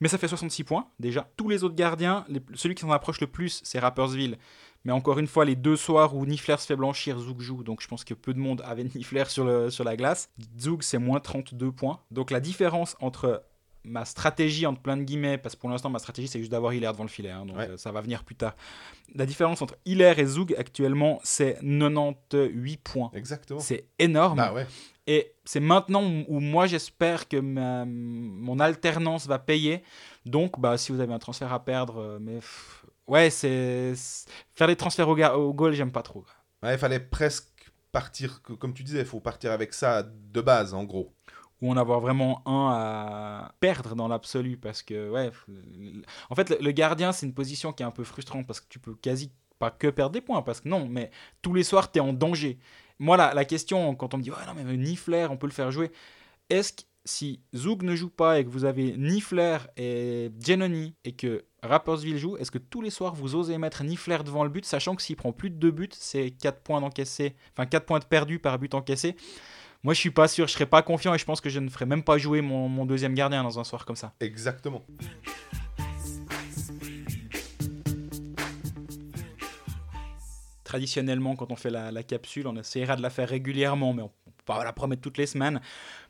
Mais 0.00 0.08
ça 0.08 0.18
fait 0.18 0.28
66 0.28 0.64
points 0.64 0.88
déjà. 0.98 1.28
Tous 1.36 1.48
les 1.48 1.64
autres 1.64 1.74
gardiens, 1.74 2.26
celui 2.54 2.74
qui 2.74 2.82
s'en 2.82 2.90
approche 2.90 3.20
le 3.20 3.26
plus, 3.26 3.60
c'est 3.64 3.78
Rappersville. 3.78 4.38
Mais 4.86 4.92
encore 4.92 5.18
une 5.18 5.26
fois, 5.26 5.44
les 5.44 5.56
deux 5.56 5.74
soirs 5.74 6.14
où 6.14 6.24
Nifler 6.24 6.56
se 6.58 6.66
fait 6.66 6.76
blanchir, 6.76 7.18
Zoug 7.18 7.40
joue. 7.40 7.64
Donc 7.64 7.82
je 7.82 7.88
pense 7.88 8.04
que 8.04 8.14
peu 8.14 8.32
de 8.32 8.38
monde 8.38 8.62
avait 8.64 8.84
Nifler 8.84 9.24
sur, 9.26 9.44
le, 9.44 9.68
sur 9.68 9.82
la 9.82 9.96
glace. 9.96 10.30
Zoug, 10.60 10.82
c'est 10.82 10.98
moins 10.98 11.18
32 11.18 11.72
points. 11.72 11.98
Donc 12.12 12.30
la 12.30 12.38
différence 12.38 12.96
entre 13.00 13.42
ma 13.82 14.04
stratégie, 14.04 14.64
entre 14.64 14.80
plein 14.80 14.96
de 14.96 15.02
guillemets, 15.02 15.38
parce 15.38 15.56
que 15.56 15.60
pour 15.60 15.70
l'instant, 15.70 15.90
ma 15.90 15.98
stratégie, 15.98 16.28
c'est 16.28 16.38
juste 16.38 16.52
d'avoir 16.52 16.72
Hiller 16.72 16.86
devant 16.92 17.02
le 17.02 17.08
filet. 17.08 17.30
Hein, 17.30 17.46
donc 17.46 17.56
euh, 17.58 17.76
ça 17.76 17.90
va 17.90 18.00
venir 18.00 18.22
plus 18.22 18.36
tard. 18.36 18.54
La 19.16 19.26
différence 19.26 19.60
entre 19.60 19.76
Hiller 19.86 20.14
et 20.18 20.24
Zoug 20.24 20.54
actuellement, 20.56 21.18
c'est 21.24 21.58
98 21.62 22.76
points. 22.76 23.10
Exactement. 23.12 23.58
C'est 23.58 23.88
énorme. 23.98 24.36
Bah 24.36 24.52
ouais. 24.52 24.68
Et 25.08 25.32
c'est 25.44 25.60
maintenant 25.60 26.04
où 26.28 26.38
moi 26.38 26.68
j'espère 26.68 27.26
que 27.28 27.38
mon 27.38 28.60
alternance 28.60 29.26
va 29.26 29.40
payer. 29.40 29.82
Donc, 30.26 30.60
bah, 30.60 30.76
si 30.78 30.90
vous 30.90 31.00
avez 31.00 31.12
un 31.12 31.18
transfert 31.20 31.52
à 31.52 31.64
perdre, 31.64 31.98
euh, 31.98 32.18
mais 32.20 32.40
ouais, 33.06 33.30
c'est 33.30 33.94
faire 34.54 34.66
des 34.66 34.76
transferts 34.76 35.08
au, 35.08 35.16
au 35.16 35.52
goal, 35.52 35.72
j'aime 35.72 35.92
pas 35.92 36.02
trop. 36.02 36.24
Ouais, 36.62 36.74
il 36.74 36.78
fallait 36.78 37.00
presque 37.00 37.56
partir, 37.92 38.42
comme 38.42 38.74
tu 38.74 38.82
disais, 38.82 39.00
il 39.00 39.06
faut 39.06 39.20
partir 39.20 39.52
avec 39.52 39.72
ça 39.72 40.02
de 40.02 40.40
base, 40.40 40.74
en 40.74 40.84
gros. 40.84 41.14
Ou 41.62 41.70
en 41.70 41.76
avoir 41.78 42.00
vraiment 42.00 42.42
un 42.46 42.70
à 42.70 43.54
perdre 43.60 43.94
dans 43.94 44.08
l'absolu, 44.08 44.58
parce 44.58 44.82
que 44.82 45.10
ouais, 45.10 45.30
en 46.28 46.34
fait, 46.34 46.60
le 46.60 46.70
gardien, 46.72 47.12
c'est 47.12 47.24
une 47.24 47.32
position 47.32 47.72
qui 47.72 47.82
est 47.82 47.86
un 47.86 47.90
peu 47.90 48.04
frustrante 48.04 48.46
parce 48.46 48.60
que 48.60 48.66
tu 48.68 48.78
peux 48.78 48.94
quasi 48.94 49.32
pas 49.58 49.70
que 49.70 49.86
perdre 49.88 50.12
des 50.12 50.20
points, 50.20 50.42
parce 50.42 50.60
que 50.60 50.68
non, 50.68 50.86
mais 50.86 51.10
tous 51.40 51.54
les 51.54 51.64
soirs, 51.64 51.90
tu 51.90 51.98
es 51.98 52.02
en 52.02 52.12
danger. 52.12 52.58
Moi, 52.98 53.16
la, 53.16 53.32
la, 53.32 53.46
question, 53.46 53.94
quand 53.94 54.12
on 54.12 54.18
me 54.18 54.22
dit, 54.22 54.30
ouais, 54.30 54.36
non, 54.46 54.52
mais 54.54 54.76
ni 54.76 54.96
Flair, 54.96 55.32
on 55.32 55.38
peut 55.38 55.46
le 55.46 55.52
faire 55.52 55.70
jouer, 55.70 55.90
est-ce 56.50 56.74
que 56.74 56.82
si 57.06 57.40
Zoug 57.54 57.82
ne 57.82 57.94
joue 57.94 58.10
pas 58.10 58.38
et 58.38 58.44
que 58.44 58.50
vous 58.50 58.64
avez 58.64 58.96
ni 58.98 59.20
Flair 59.20 59.68
et 59.76 60.30
Genoni 60.44 60.94
et 61.04 61.12
que 61.12 61.44
Rappersville 61.62 62.18
joue, 62.18 62.36
est-ce 62.36 62.50
que 62.50 62.58
tous 62.58 62.82
les 62.82 62.90
soirs 62.90 63.14
vous 63.14 63.34
osez 63.34 63.56
mettre 63.58 63.84
ni 63.84 63.96
Flair 63.96 64.24
devant 64.24 64.44
le 64.44 64.50
but, 64.50 64.66
sachant 64.66 64.94
que 64.94 65.02
s'il 65.02 65.16
prend 65.16 65.32
plus 65.32 65.50
de 65.50 65.56
2 65.56 65.70
buts, 65.70 65.88
c'est 65.92 66.30
4 66.32 66.60
points 66.60 66.80
d'encaissé, 66.80 67.34
enfin 67.52 67.66
4 67.66 67.86
points 67.86 68.00
de 68.00 68.04
perdu 68.04 68.38
par 68.38 68.58
but 68.58 68.74
encaissé? 68.74 69.16
Moi, 69.82 69.94
je 69.94 70.00
suis 70.00 70.10
pas 70.10 70.26
sûr, 70.26 70.48
je 70.48 70.52
serais 70.52 70.66
pas 70.66 70.82
confiant 70.82 71.14
et 71.14 71.18
je 71.18 71.24
pense 71.24 71.40
que 71.40 71.48
je 71.48 71.60
ne 71.60 71.68
ferais 71.68 71.86
même 71.86 72.02
pas 72.02 72.18
jouer 72.18 72.40
mon, 72.40 72.68
mon 72.68 72.86
deuxième 72.86 73.14
gardien 73.14 73.42
dans 73.44 73.58
un 73.60 73.64
soir 73.64 73.86
comme 73.86 73.96
ça. 73.96 74.14
Exactement. 74.20 74.82
traditionnellement, 80.76 81.36
quand 81.36 81.50
on 81.52 81.56
fait 81.56 81.70
la, 81.70 82.02
capsule, 82.02 82.46
on 82.46 82.56
essaiera 82.56 82.96
de 82.96 83.02
la 83.02 83.08
faire 83.08 83.28
régulièrement, 83.30 83.94
mais 83.94 84.02
on 84.02 84.10
pas 84.46 84.64
la 84.64 84.72
promettre 84.72 85.02
toutes 85.02 85.18
les 85.18 85.26
semaines. 85.26 85.60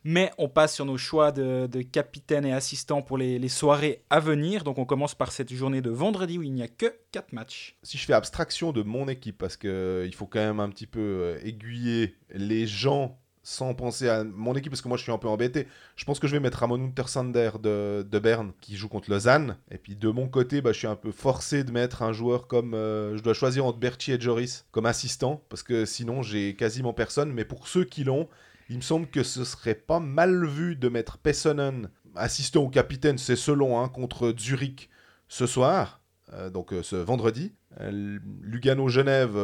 Mais 0.04 0.30
on 0.38 0.48
passe 0.48 0.74
sur 0.74 0.84
nos 0.84 0.96
choix 0.96 1.32
de, 1.32 1.82
capitaine 1.82 2.46
et 2.46 2.52
assistant 2.52 3.02
pour 3.02 3.18
les, 3.18 3.40
les, 3.40 3.48
soirées 3.48 4.04
à 4.10 4.20
venir. 4.20 4.62
Donc 4.62 4.78
on 4.78 4.84
commence 4.84 5.16
par 5.16 5.32
cette 5.32 5.52
journée 5.52 5.80
de 5.80 5.90
vendredi 5.90 6.38
où 6.38 6.42
il 6.42 6.52
n'y 6.52 6.62
a 6.62 6.68
que 6.68 6.94
4 7.10 7.32
matchs. 7.32 7.76
Si 7.82 7.98
je 7.98 8.04
fais 8.04 8.12
abstraction 8.12 8.70
de 8.70 8.82
mon 8.82 9.08
équipe, 9.08 9.38
parce 9.38 9.56
qu'il 9.56 9.70
euh, 9.70 10.10
faut 10.12 10.26
quand 10.26 10.38
même 10.38 10.60
un 10.60 10.68
petit 10.68 10.86
peu 10.86 11.00
euh, 11.00 11.40
aiguiller 11.42 12.14
les 12.30 12.66
gens 12.66 13.18
sans 13.46 13.74
penser 13.74 14.08
à 14.08 14.24
mon 14.24 14.56
équipe, 14.56 14.72
parce 14.72 14.82
que 14.82 14.88
moi 14.88 14.96
je 14.96 15.04
suis 15.04 15.12
un 15.12 15.18
peu 15.18 15.28
embêté. 15.28 15.68
Je 15.94 16.04
pense 16.04 16.18
que 16.18 16.26
je 16.26 16.32
vais 16.32 16.40
mettre 16.40 16.58
Ramon 16.58 16.82
Untersander 16.84 17.50
de, 17.62 18.02
de 18.02 18.18
Berne 18.18 18.52
qui 18.60 18.76
joue 18.76 18.88
contre 18.88 19.08
Lausanne. 19.08 19.56
Et 19.70 19.78
puis 19.78 19.94
de 19.94 20.08
mon 20.08 20.26
côté, 20.26 20.60
bah, 20.60 20.72
je 20.72 20.78
suis 20.78 20.88
un 20.88 20.96
peu 20.96 21.12
forcé 21.12 21.62
de 21.62 21.70
mettre 21.70 22.02
un 22.02 22.12
joueur 22.12 22.48
comme. 22.48 22.74
Euh, 22.74 23.16
je 23.16 23.22
dois 23.22 23.34
choisir 23.34 23.64
entre 23.64 23.78
Berti 23.78 24.10
et 24.10 24.20
Joris 24.20 24.66
comme 24.72 24.84
assistant, 24.84 25.44
parce 25.48 25.62
que 25.62 25.84
sinon 25.84 26.22
j'ai 26.22 26.56
quasiment 26.56 26.92
personne. 26.92 27.32
Mais 27.32 27.44
pour 27.44 27.68
ceux 27.68 27.84
qui 27.84 28.02
l'ont, 28.02 28.28
il 28.68 28.78
me 28.78 28.82
semble 28.82 29.06
que 29.06 29.22
ce 29.22 29.44
serait 29.44 29.76
pas 29.76 30.00
mal 30.00 30.44
vu 30.44 30.74
de 30.74 30.88
mettre 30.88 31.16
Pessonen, 31.16 31.88
assistant 32.16 32.62
au 32.62 32.68
capitaine, 32.68 33.16
c'est 33.16 33.36
selon, 33.36 33.80
hein, 33.80 33.88
contre 33.88 34.34
Zurich 34.36 34.90
ce 35.28 35.46
soir, 35.46 36.00
euh, 36.32 36.50
donc 36.50 36.72
euh, 36.72 36.82
ce 36.82 36.96
vendredi. 36.96 37.52
Lugano-Genève. 37.78 39.36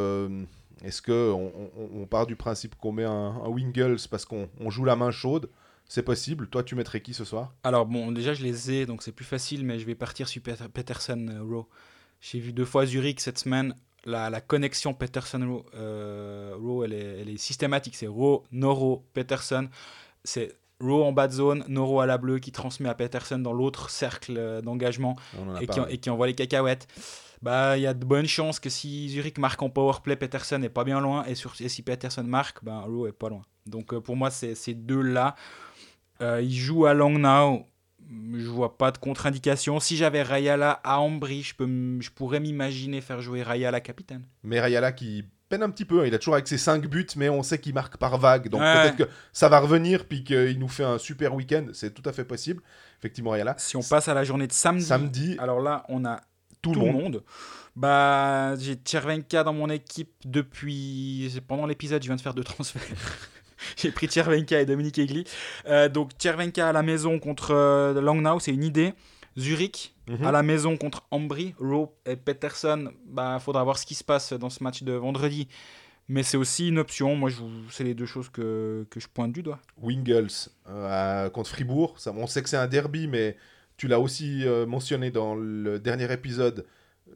Est-ce 0.83 1.03
qu'on 1.03 1.53
on, 1.77 2.07
part 2.07 2.27
du 2.27 2.37
principe 2.37 2.75
qu'on 2.77 2.93
met 2.93 3.05
un, 3.05 3.11
un 3.11 3.49
Wingles 3.49 4.01
parce 4.11 4.25
qu'on 4.25 4.49
joue 4.69 4.85
la 4.85 4.97
main 4.97 5.11
chaude? 5.11 5.49
C'est 5.89 6.03
possible? 6.03 6.49
Toi, 6.49 6.63
tu 6.63 6.75
mettrais 6.75 7.01
qui 7.01 7.13
ce 7.13 7.25
soir? 7.25 7.53
Alors, 7.65 7.87
bon, 7.87 8.13
déjà, 8.13 8.35
je 8.35 8.43
les 8.43 8.71
ai, 8.71 8.87
donc 8.87 9.03
c'est 9.03 9.13
plus 9.13 9.25
facile, 9.25 9.65
mais 9.65 9.79
je 9.79 9.85
vais 9.85 9.95
partir 9.95 10.27
sur 10.27 10.41
Peterson 10.43 11.27
euh, 11.29 11.43
Rowe. 11.43 11.67
J'ai 12.21 12.39
vu 12.39 12.53
deux 12.53 12.65
fois 12.65 12.87
Zurich 12.87 13.21
cette 13.21 13.39
semaine. 13.39 13.75
La, 14.05 14.31
la 14.31 14.41
connexion 14.41 14.95
Peterson-Rowe, 14.95 15.65
euh, 15.75 16.83
elle, 16.85 16.93
est, 16.93 17.21
elle 17.21 17.29
est 17.29 17.37
systématique. 17.37 17.95
C'est 17.95 18.07
Rowe, 18.07 18.45
Noro, 18.53 19.05
Peterson. 19.13 19.69
C'est 20.25 20.57
Rowe 20.81 21.05
en 21.05 21.13
bas 21.13 21.29
de 21.29 21.33
zone, 21.33 21.65
Noro 21.69 22.01
à 22.01 22.07
la 22.07 22.19
bleue 22.19 22.39
qui 22.39 22.53
transmet 22.53 22.89
à 22.89 22.95
Peterson 22.95 23.39
dans 23.39 23.53
l'autre 23.53 23.91
cercle 23.91 24.37
euh, 24.39 24.61
d'engagement 24.63 25.17
et, 25.61 25.67
et, 25.91 25.99
qui 25.99 26.11
envoie 26.11 26.27
les 26.27 26.35
cacahuètes 26.35 26.89
bah 27.43 27.77
il 27.77 27.83
y 27.83 27.87
a 27.87 27.95
de 27.95 28.05
bonnes 28.05 28.27
chances 28.27 28.61
que 28.61 28.71
si 28.71 29.09
Zurich 29.09 29.39
marque 29.39 29.61
en 29.63 29.69
powerplay, 29.69 30.17
Peterson 30.17 30.59
n'est 30.59 30.69
pas 30.69 30.85
bien 30.85 31.01
loin 31.01 31.25
et, 31.25 31.35
sur, 31.35 31.55
si 31.55 31.83
Peterson 31.83 32.23
marque, 32.23 32.63
ben 32.65 32.79
Rowe 32.81 33.09
est 33.09 33.13
pas 33.13 33.29
loin. 33.29 33.43
Donc 33.67 33.93
euh, 33.93 34.01
pour 34.01 34.17
moi 34.17 34.31
c'est 34.31 34.55
ces 34.55 34.75
deux 34.75 35.03
là. 35.03 35.35
Euh, 36.21 36.41
il 36.41 36.55
joue 36.55 36.87
à 36.87 36.95
Langnau, 36.95 37.67
je 38.35 38.47
vois 38.47 38.79
pas 38.79 38.93
de 38.93 38.99
contre-indication. 38.99 39.81
Si 39.81 39.97
j'avais 39.97 40.23
Rayala 40.23 40.81
à 40.85 41.01
Ambry, 41.01 41.43
je, 41.43 41.55
peux, 41.55 41.67
je 42.01 42.11
pourrais 42.11 42.41
m'imaginer 42.41 43.01
faire 43.01 43.21
jouer 43.21 43.43
Rayala 43.43 43.81
capitaine. 43.81 44.25
Mais 44.45 44.61
Rayala 44.61 44.93
qui 44.93 45.25
peine 45.49 45.63
un 45.63 45.71
petit 45.71 45.85
peu, 45.85 46.01
hein. 46.01 46.07
il 46.07 46.15
a 46.15 46.19
toujours 46.19 46.35
avec 46.35 46.49
ses 46.49 46.57
5 46.59 46.87
buts, 46.87 47.07
mais 47.17 47.29
on 47.29 47.43
sait 47.43 47.59
qu'il 47.59 47.75
marque 47.75 47.99
par 47.99 48.19
vague. 48.19 48.49
Donc 48.49 48.61
peut-être 48.61 48.97
que 48.97 49.09
ça 49.33 49.49
va 49.49 49.59
revenir, 49.59 50.07
puis 50.07 50.25
qu'il 50.25 50.59
nous 50.59 50.69
fait 50.69 50.85
un 50.85 50.99
super 50.99 51.35
week-end, 51.35 51.67
c'est 51.73 51.93
tout 51.93 52.09
à 52.09 52.13
fait 52.13 52.25
possible. 52.25 52.63
Effectivement, 52.99 53.31
Rayala. 53.31 53.55
Si 53.59 53.77
on 53.77 53.83
passe 53.83 54.09
à 54.09 54.15
la 54.15 54.25
journée 54.25 54.47
de 54.47 54.53
samedi, 54.53 54.85
samedi 54.85 55.37
alors 55.39 55.61
là 55.61 55.85
on 55.89 56.05
a 56.05 56.21
tout, 56.63 56.75
le 56.75 56.81
monde. 56.81 57.23
Bah, 57.75 58.55
j'ai 58.57 58.75
Tchervenka 58.75 59.45
dans 59.45 59.53
mon 59.53 59.69
équipe 59.69 60.13
depuis. 60.25 61.33
Pendant 61.49 61.67
l'épisode, 61.67 62.03
je 62.03 62.09
viens 62.09 62.17
de 62.17 62.21
faire 62.21 62.35
deux 62.35 62.45
transferts. 62.45 62.83
j'ai 63.77 63.91
pris 63.91 64.07
Tchervenka 64.07 64.61
et 64.61 64.67
Dominique 64.67 64.99
Egli. 64.99 65.25
Euh, 65.67 65.89
donc, 65.89 66.13
Tchervenka 66.19 66.69
à 66.69 66.73
la 66.73 66.83
maison 66.83 67.19
contre 67.19 67.53
euh, 67.53 68.01
Langnau, 68.01 68.41
c'est 68.41 68.53
une 68.53 68.65
idée. 68.65 68.95
Zurich 69.39 69.95
mhm. 70.09 70.27
à 70.27 70.33
la 70.33 70.43
maison 70.43 70.77
contre 70.77 71.07
Ambry, 71.11 71.55
Rowe 71.59 71.89
et 72.05 72.17
Peterson. 72.17 72.93
Bah, 73.07 73.39
faudra 73.41 73.65
voir 73.65 73.79
ce 73.79 73.87
qui 73.87 73.95
se 73.95 74.05
passe 74.05 74.33
dans 74.35 74.51
ce 74.51 74.63
match 74.63 74.83
de 74.83 74.93
vendredi. 74.93 75.49
Mais 76.09 76.23
c'est 76.23 76.37
aussi 76.37 76.69
une 76.69 76.79
option. 76.79 77.17
Moi, 77.17 77.31
c'est 77.71 77.85
les 77.85 77.95
deux 77.95 78.07
choses 78.07 78.29
que, 78.29 78.87
que, 78.91 79.01
je 79.01 79.09
pointe 79.09 79.33
du 79.33 79.43
doigt. 79.43 79.61
Wingles 79.81 80.51
euh, 80.69 81.31
contre 81.31 81.49
Fribourg. 81.49 81.95
Ça, 81.99 82.13
on 82.15 82.27
sait 82.27 82.43
que 82.43 82.49
c'est 82.49 82.57
un 82.57 82.67
derby, 82.67 83.07
mais 83.07 83.37
tu 83.83 83.89
l'as 83.89 83.99
aussi 83.99 84.47
euh, 84.47 84.65
mentionné 84.65 85.11
dans 85.11 85.35
le 85.35 85.81
dernier 85.81 86.13
épisode. 86.13 86.65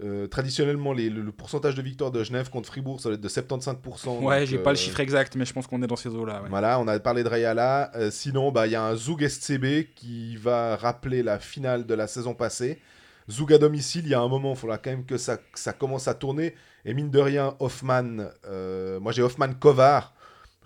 Euh, 0.03 0.27
traditionnellement, 0.27 0.93
le, 0.93 1.31
pourcentage 1.31 1.77
de 1.77 1.81
victoire 1.81 2.11
de 2.11 2.25
Genève 2.25 2.51
contre 2.51 2.69
Fribourg, 2.69 3.01
ça 3.01 3.09
va 3.09 3.15
être 3.15 3.21
de 3.21 3.29
75%. 3.29 4.25
Ouais, 4.25 4.47
j'ai 4.47 4.59
pas 4.59 4.73
le 4.73 4.77
euh, 4.77 4.81
chiffre 4.81 4.99
exact, 4.99 5.37
mais 5.37 5.45
je 5.45 5.53
pense 5.53 5.69
qu'on 5.69 5.81
est 5.85 5.87
dans 5.87 5.95
ces 5.95 6.09
eaux-là. 6.09 6.43
Voilà, 6.51 6.81
on 6.81 6.89
a 6.89 6.99
parlé 6.99 7.23
de 7.23 7.29
Rayala. 7.29 7.93
sinon, 8.11 8.51
bah, 8.51 8.67
il 8.67 8.73
y 8.73 8.75
a 8.75 8.83
un 8.83 8.97
Zug 8.97 9.25
SCB 9.25 9.95
qui 9.95 10.37
va 10.39 10.75
rappeler 10.75 11.23
la 11.23 11.39
finale 11.39 11.87
de 11.87 11.95
la 11.95 12.09
saison 12.09 12.35
passée. 12.35 12.81
Zug 13.31 13.53
à 13.53 13.59
domicile, 13.59 14.07
il 14.07 14.11
y 14.11 14.15
a 14.15 14.21
un 14.21 14.29
moment, 14.29 14.55
il 14.55 14.57
faudra 14.57 14.79
quand 14.79 14.91
même 14.91 15.05
que 15.05 15.19
ça, 15.19 15.37
que 15.37 15.61
ça 15.61 15.73
commence 15.73 16.09
à 16.09 16.15
tourner. 16.15 16.57
Et 16.85 16.95
mine 16.95 17.11
de 17.13 17.21
rien, 17.21 17.55
Hoffman, 17.61 18.27
moi 19.01 19.13
j'ai 19.13 19.23
Hoffman 19.23 19.55
Kovar 19.55 20.16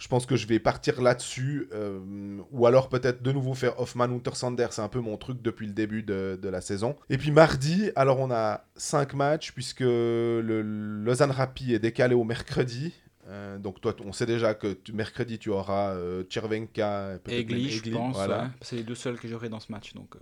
je 0.00 0.08
pense 0.08 0.24
que 0.24 0.34
je 0.34 0.46
vais 0.46 0.58
partir 0.58 1.02
là-dessus. 1.02 1.68
Euh, 1.72 2.38
ou 2.50 2.66
alors 2.66 2.88
peut-être 2.88 3.22
de 3.22 3.32
nouveau 3.32 3.52
faire 3.52 3.78
Hoffman 3.78 4.04
Untersander. 4.04 4.68
C'est 4.70 4.80
un 4.80 4.88
peu 4.88 5.00
mon 5.00 5.18
truc 5.18 5.42
depuis 5.42 5.66
le 5.66 5.74
début 5.74 6.02
de, 6.02 6.38
la 6.42 6.62
saison. 6.62 6.96
Et 7.10 7.18
puis 7.18 7.30
mardi, 7.30 7.90
alors 7.94 8.18
on 8.18 8.30
a 8.30 8.64
5 8.76 9.12
matchs 9.12 9.52
puisque 9.52 9.80
le 9.80 10.62
Lausanne 11.04 11.30
Rapi 11.30 11.74
est 11.74 11.78
décalé 11.78 12.14
au 12.14 12.24
mercredi. 12.24 12.94
Euh, 13.28 13.58
donc 13.58 13.82
toi, 13.82 13.94
on 14.02 14.12
sait 14.12 14.24
déjà 14.24 14.54
que 14.54 14.78
mercredi, 14.90 15.38
tu 15.38 15.50
auras 15.50 15.90
euh, 15.90 16.24
Chervenka 16.30 17.18
et 17.28 17.40
Egli, 17.40 17.68
je 17.68 17.90
pense. 17.90 18.16
Voilà. 18.16 18.50
C'est 18.62 18.76
les 18.76 18.82
deux 18.82 18.94
seuls 18.94 19.20
que 19.20 19.28
j'aurai 19.28 19.50
dans 19.50 19.60
ce 19.60 19.70
match. 19.70 19.92
Donc, 19.92 20.14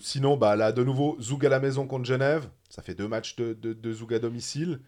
sinon, 0.00 0.36
bah, 0.36 0.56
là, 0.56 0.72
de 0.72 0.82
nouveau, 0.82 1.16
Zoug 1.20 1.46
à 1.46 1.48
la 1.48 1.60
maison 1.60 1.86
contre 1.86 2.04
Genève. 2.04 2.48
Ça 2.68 2.82
fait 2.82 2.94
deux 2.94 3.08
matchs 3.08 3.36
de, 3.36 3.54
de, 3.54 3.74
de 3.74 3.92
Zoug 3.92 4.12
à 4.12 4.18
domicile. 4.18 4.80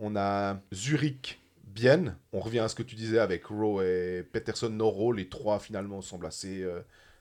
On 0.00 0.16
a 0.16 0.60
Zurich 0.74 1.40
bien. 1.78 2.18
On 2.32 2.40
revient 2.40 2.60
à 2.60 2.68
ce 2.68 2.74
que 2.74 2.82
tu 2.82 2.94
disais 2.94 3.18
avec 3.18 3.46
Rowe 3.46 3.82
et 3.82 4.22
Peterson 4.32 4.68
Noro. 4.68 5.12
Les 5.12 5.28
trois, 5.28 5.58
finalement, 5.58 6.00
semblent 6.00 6.26
assez, 6.26 6.62
euh, 6.62 6.80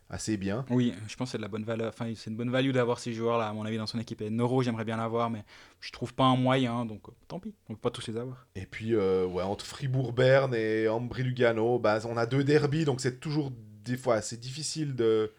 assez 0.09 0.37
bien. 0.37 0.65
Oui, 0.69 0.93
je 1.07 1.15
pense 1.15 1.27
que 1.27 1.31
c'est 1.33 1.37
de 1.37 1.43
la 1.43 1.47
bonne 1.47 1.63
valeur. 1.63 1.89
Enfin, 1.89 2.11
c'est 2.15 2.29
une 2.29 2.37
bonne 2.37 2.49
value 2.49 2.71
d'avoir 2.71 2.99
ces 2.99 3.13
joueurs-là, 3.13 3.47
à 3.47 3.53
mon 3.53 3.65
avis, 3.65 3.77
dans 3.77 3.87
son 3.87 3.99
équipe. 3.99 4.21
Et 4.21 4.29
Noro, 4.29 4.63
j'aimerais 4.63 4.85
bien 4.85 4.97
l'avoir, 4.97 5.29
mais 5.29 5.43
je 5.79 5.91
trouve 5.91 6.13
pas 6.13 6.25
un 6.25 6.35
moyen. 6.35 6.85
Donc, 6.85 7.07
euh, 7.07 7.11
tant 7.27 7.39
pis. 7.39 7.53
On 7.69 7.73
peut 7.73 7.79
pas 7.79 7.91
tous 7.91 8.07
les 8.07 8.17
avoir. 8.17 8.47
Et 8.55 8.65
puis, 8.65 8.95
euh, 8.95 9.25
ouais, 9.25 9.43
entre 9.43 9.65
Fribourg-Berne 9.65 10.55
et 10.55 10.87
Ambry-Lugano, 10.87 11.79
bah, 11.79 11.99
on 12.05 12.17
a 12.17 12.25
deux 12.25 12.43
derbies. 12.43 12.85
Donc, 12.85 13.01
c'est 13.01 13.19
toujours 13.19 13.51
des 13.83 13.97
fois 13.97 14.15
assez 14.15 14.37
difficile 14.37 14.95
de 14.95 15.31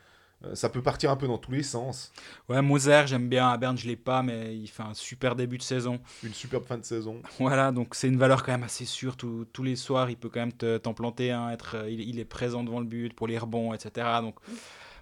ça 0.54 0.68
peut 0.68 0.82
partir 0.82 1.10
un 1.10 1.16
peu 1.16 1.26
dans 1.26 1.38
tous 1.38 1.50
les 1.50 1.64
sens. 1.64 2.12
Ouais, 2.48 2.62
Moser, 2.62 3.02
j'aime 3.06 3.28
bien. 3.28 3.48
À 3.48 3.56
Berne, 3.56 3.76
je 3.76 3.86
l'ai 3.86 3.96
pas, 3.96 4.22
mais 4.22 4.56
il 4.56 4.68
fait 4.68 4.84
un 4.84 4.94
super 4.94 5.34
début 5.34 5.58
de 5.58 5.62
saison. 5.62 5.98
Une 6.22 6.32
superbe 6.32 6.64
fin 6.64 6.78
de 6.78 6.84
saison. 6.84 7.22
Voilà, 7.40 7.72
donc 7.72 7.94
c'est 7.94 8.08
une 8.08 8.18
valeur 8.18 8.44
quand 8.44 8.52
même 8.52 8.62
assez 8.62 8.84
sûre. 8.84 9.16
tous 9.16 9.62
les 9.62 9.76
soirs, 9.76 10.10
il 10.10 10.16
peut 10.16 10.28
quand 10.28 10.40
même 10.40 10.52
t'en 10.52 10.94
planter. 10.94 11.32
Hein, 11.32 11.50
être, 11.50 11.76
euh, 11.76 11.90
il, 11.90 12.18
est 12.20 12.24
présent 12.24 12.62
devant 12.62 12.80
le 12.80 12.86
but 12.86 13.14
pour 13.14 13.26
les 13.26 13.38
rebonds, 13.38 13.74
etc. 13.74 14.06
Donc. 14.20 14.36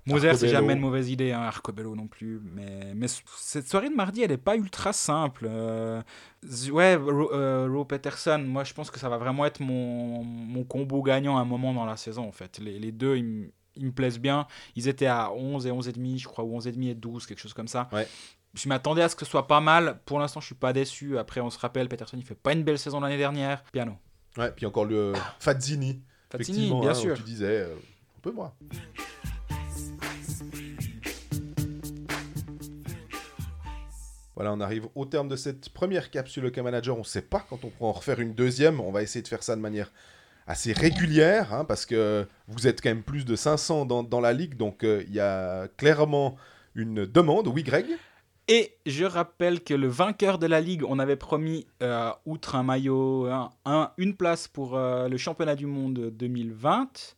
Moser, 0.06 0.34
c'est 0.34 0.48
jamais 0.48 0.74
une 0.74 0.80
mauvaise 0.80 1.10
idée, 1.10 1.32
hein, 1.32 1.40
Arcobello 1.40 1.96
non 1.96 2.06
plus. 2.06 2.40
Mais, 2.54 2.94
mais 2.94 3.08
cette 3.36 3.68
soirée 3.68 3.88
de 3.88 3.94
mardi, 3.94 4.22
elle 4.22 4.30
n'est 4.30 4.36
pas 4.36 4.54
ultra 4.54 4.92
simple. 4.92 5.48
Euh, 5.50 6.00
ouais, 6.70 6.94
Ro, 6.94 7.84
Peterson, 7.84 8.38
moi 8.46 8.62
je 8.62 8.72
pense 8.72 8.92
que 8.92 9.00
ça 9.00 9.08
va 9.08 9.18
vraiment 9.18 9.44
être 9.46 9.60
mon, 9.60 10.22
mon, 10.22 10.62
combo 10.62 11.02
gagnant 11.02 11.36
à 11.38 11.40
un 11.40 11.44
moment 11.44 11.74
dans 11.74 11.84
la 11.84 11.96
saison 11.96 12.28
en 12.28 12.30
fait. 12.30 12.60
Les, 12.60 12.78
les 12.78 12.92
deux, 12.92 13.16
ils, 13.16 13.50
ils 13.76 13.86
me 13.86 13.92
plaisent 13.92 14.18
bien. 14.18 14.46
Ils 14.74 14.88
étaient 14.88 15.06
à 15.06 15.32
11 15.32 15.66
et 15.66 15.70
11,5, 15.70 16.18
je 16.18 16.26
crois, 16.26 16.44
ou 16.44 16.58
11,5 16.58 16.88
et 16.88 16.94
12, 16.94 17.26
quelque 17.26 17.40
chose 17.40 17.54
comme 17.54 17.68
ça. 17.68 17.88
Ouais. 17.92 18.06
Je 18.54 18.68
m'attendais 18.68 19.02
à 19.02 19.08
ce 19.08 19.16
que 19.16 19.24
ce 19.24 19.30
soit 19.30 19.46
pas 19.46 19.60
mal. 19.60 20.00
Pour 20.06 20.18
l'instant, 20.18 20.40
je 20.40 20.46
suis 20.46 20.54
pas 20.54 20.72
déçu. 20.72 21.18
Après, 21.18 21.40
on 21.40 21.50
se 21.50 21.58
rappelle, 21.58 21.88
Peterson, 21.88 22.16
il 22.16 22.24
fait 22.24 22.34
pas 22.34 22.52
une 22.52 22.64
belle 22.64 22.78
saison 22.78 23.00
l'année 23.00 23.18
dernière. 23.18 23.62
Piano. 23.64 23.92
Ouais, 24.36 24.50
puis 24.50 24.66
encore 24.66 24.84
le 24.84 25.12
Fazzini. 25.38 26.02
Fazzini, 26.30 26.68
bien 26.80 26.90
hein, 26.90 26.94
sûr. 26.94 27.16
Tu 27.16 27.22
disais, 27.22 27.66
euh, 27.66 27.74
un 27.74 28.20
peu 28.22 28.32
moi. 28.32 28.54
Voilà, 34.36 34.52
on 34.52 34.60
arrive 34.60 34.86
au 34.94 35.06
terme 35.06 35.28
de 35.28 35.36
cette 35.36 35.70
première 35.70 36.10
capsule 36.10 36.44
OK 36.46 36.58
Manager. 36.58 36.94
On 36.94 37.00
ne 37.00 37.04
sait 37.04 37.22
pas 37.22 37.44
quand 37.48 37.64
on 37.64 37.70
pourra 37.70 37.88
en 37.88 37.92
refaire 37.92 38.20
une 38.20 38.34
deuxième. 38.34 38.80
On 38.80 38.92
va 38.92 39.02
essayer 39.02 39.22
de 39.22 39.28
faire 39.28 39.42
ça 39.42 39.56
de 39.56 39.62
manière 39.62 39.90
assez 40.46 40.72
régulière, 40.72 41.52
hein, 41.52 41.64
parce 41.64 41.86
que 41.86 42.26
vous 42.48 42.66
êtes 42.66 42.80
quand 42.80 42.90
même 42.90 43.02
plus 43.02 43.24
de 43.24 43.36
500 43.36 43.86
dans, 43.86 44.02
dans 44.02 44.20
la 44.20 44.32
ligue, 44.32 44.56
donc 44.56 44.84
euh, 44.84 45.02
il 45.08 45.14
y 45.14 45.20
a 45.20 45.68
clairement 45.76 46.36
une 46.74 47.04
demande. 47.04 47.48
Oui, 47.48 47.62
Greg? 47.62 47.86
Et 48.48 48.76
je 48.86 49.04
rappelle 49.04 49.64
que 49.64 49.74
le 49.74 49.88
vainqueur 49.88 50.38
de 50.38 50.46
la 50.46 50.60
ligue, 50.60 50.84
on 50.86 51.00
avait 51.00 51.16
promis, 51.16 51.66
euh, 51.82 52.12
outre 52.26 52.54
un 52.54 52.62
maillot, 52.62 53.28
un, 53.64 53.92
une 53.96 54.14
place 54.14 54.46
pour 54.46 54.76
euh, 54.76 55.08
le 55.08 55.16
championnat 55.16 55.56
du 55.56 55.66
monde 55.66 56.12
2020. 56.12 57.16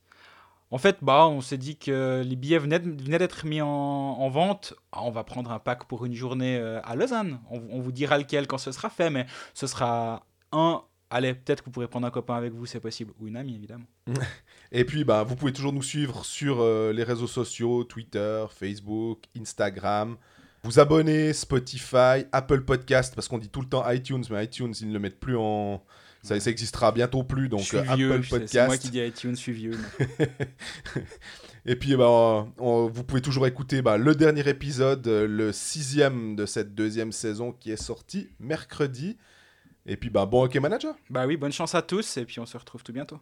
En 0.71 0.79
fait, 0.79 0.99
bah, 1.03 1.27
on 1.27 1.43
s'est 1.43 1.59
dit 1.59 1.77
que 1.77 2.23
les 2.25 2.37
billets 2.37 2.59
venaient, 2.59 2.79
d'être 2.79 3.45
mis 3.45 3.61
en, 3.61 3.67
en 3.69 4.29
vente. 4.31 4.73
Ah, 4.93 5.03
on 5.03 5.11
va 5.11 5.23
prendre 5.23 5.51
un 5.51 5.59
pack 5.59 5.85
pour 5.85 6.07
une 6.07 6.15
journée 6.15 6.59
à 6.83 6.95
Lausanne. 6.95 7.41
On, 7.51 7.81
vous 7.81 7.93
dira 7.93 8.17
lequel 8.17 8.47
quand 8.47 8.59
ce 8.59 8.73
sera 8.73 8.89
fait, 8.89 9.11
mais 9.11 9.27
ce 9.55 9.67
sera 9.67 10.27
un 10.53 10.83
allez, 11.11 11.35
peut-être 11.35 11.61
que 11.61 11.67
vous 11.67 11.71
pourrez 11.71 11.89
prendre 11.89 12.07
un 12.07 12.11
copain 12.11 12.37
avec 12.37 12.53
vous, 12.53 12.67
c'est 12.67 12.81
possible, 12.81 13.13
ou 13.21 13.29
une 13.29 13.37
amie 13.37 13.57
évidemment. 13.57 13.87
Et 14.73 14.85
puis, 14.85 15.05
bah, 15.05 15.23
vous 15.23 15.37
pouvez 15.37 15.53
toujours 15.53 15.73
nous 15.73 15.83
suivre 15.83 16.25
sur 16.25 16.61
euh, 16.61 16.93
les 16.93 17.05
réseaux 17.05 17.27
sociaux, 17.27 17.85
Twitter, 17.85 18.45
Facebook, 18.51 19.25
Instagram. 19.39 20.17
Vous 20.65 20.81
abonner, 20.81 21.33
Spotify, 21.33 22.27
Apple 22.33 22.63
Podcast, 22.63 23.15
parce 23.15 23.29
qu'on 23.29 23.39
dit 23.39 23.49
tout 23.49 23.61
le 23.61 23.69
temps 23.69 23.89
iTunes, 23.91 24.25
mais 24.31 24.45
iTunes, 24.45 24.75
ils 24.81 24.89
ne 24.89 24.93
le 24.93 24.99
mettent 24.99 25.21
plus 25.21 25.37
en... 25.37 25.83
Ça, 26.23 26.39
ça 26.41 26.51
existera 26.51 26.91
bientôt 26.91 27.23
plus, 27.23 27.49
donc 27.49 27.73
euh, 27.75 27.85
Apple 27.89 28.27
Podcast. 28.29 28.49
C'est 28.53 28.67
moi 28.67 28.77
qui 28.77 28.91
dis 28.91 28.99
iTunes, 28.99 29.37
je 29.37 29.41
suis 29.41 29.53
vieux. 29.53 29.79
Et 31.65 31.77
puis, 31.77 31.95
bah, 31.97 32.49
vous 32.57 33.05
pouvez 33.05 33.21
toujours 33.21 33.47
écouter 33.47 33.83
bah, 33.83 33.99
le 33.99 34.15
dernier 34.15 34.47
épisode, 34.49 35.07
euh, 35.07 35.29
le 35.29 35.53
sixième 35.53 36.35
de 36.35 36.45
cette 36.45 36.75
deuxième 36.75 37.13
saison 37.13 37.53
qui 37.53 37.71
est 37.71 37.83
sorti 37.83 38.31
mercredi. 38.41 39.17
Et 39.89 39.97
puis, 39.97 40.11
bah, 40.11 40.27
bon 40.27 40.45
hockey 40.45 40.61
manager. 40.61 40.95
Bah 41.09 41.27
oui, 41.27 41.39
bonne 41.39 41.51
chance 41.51 41.75
à 41.75 41.81
tous 41.81 42.19
et 42.19 42.27
puis 42.27 42.39
on 42.41 42.47
se 42.47 42.59
retrouve 42.59 42.83
tout 42.83 42.93
bientôt. 42.93 43.17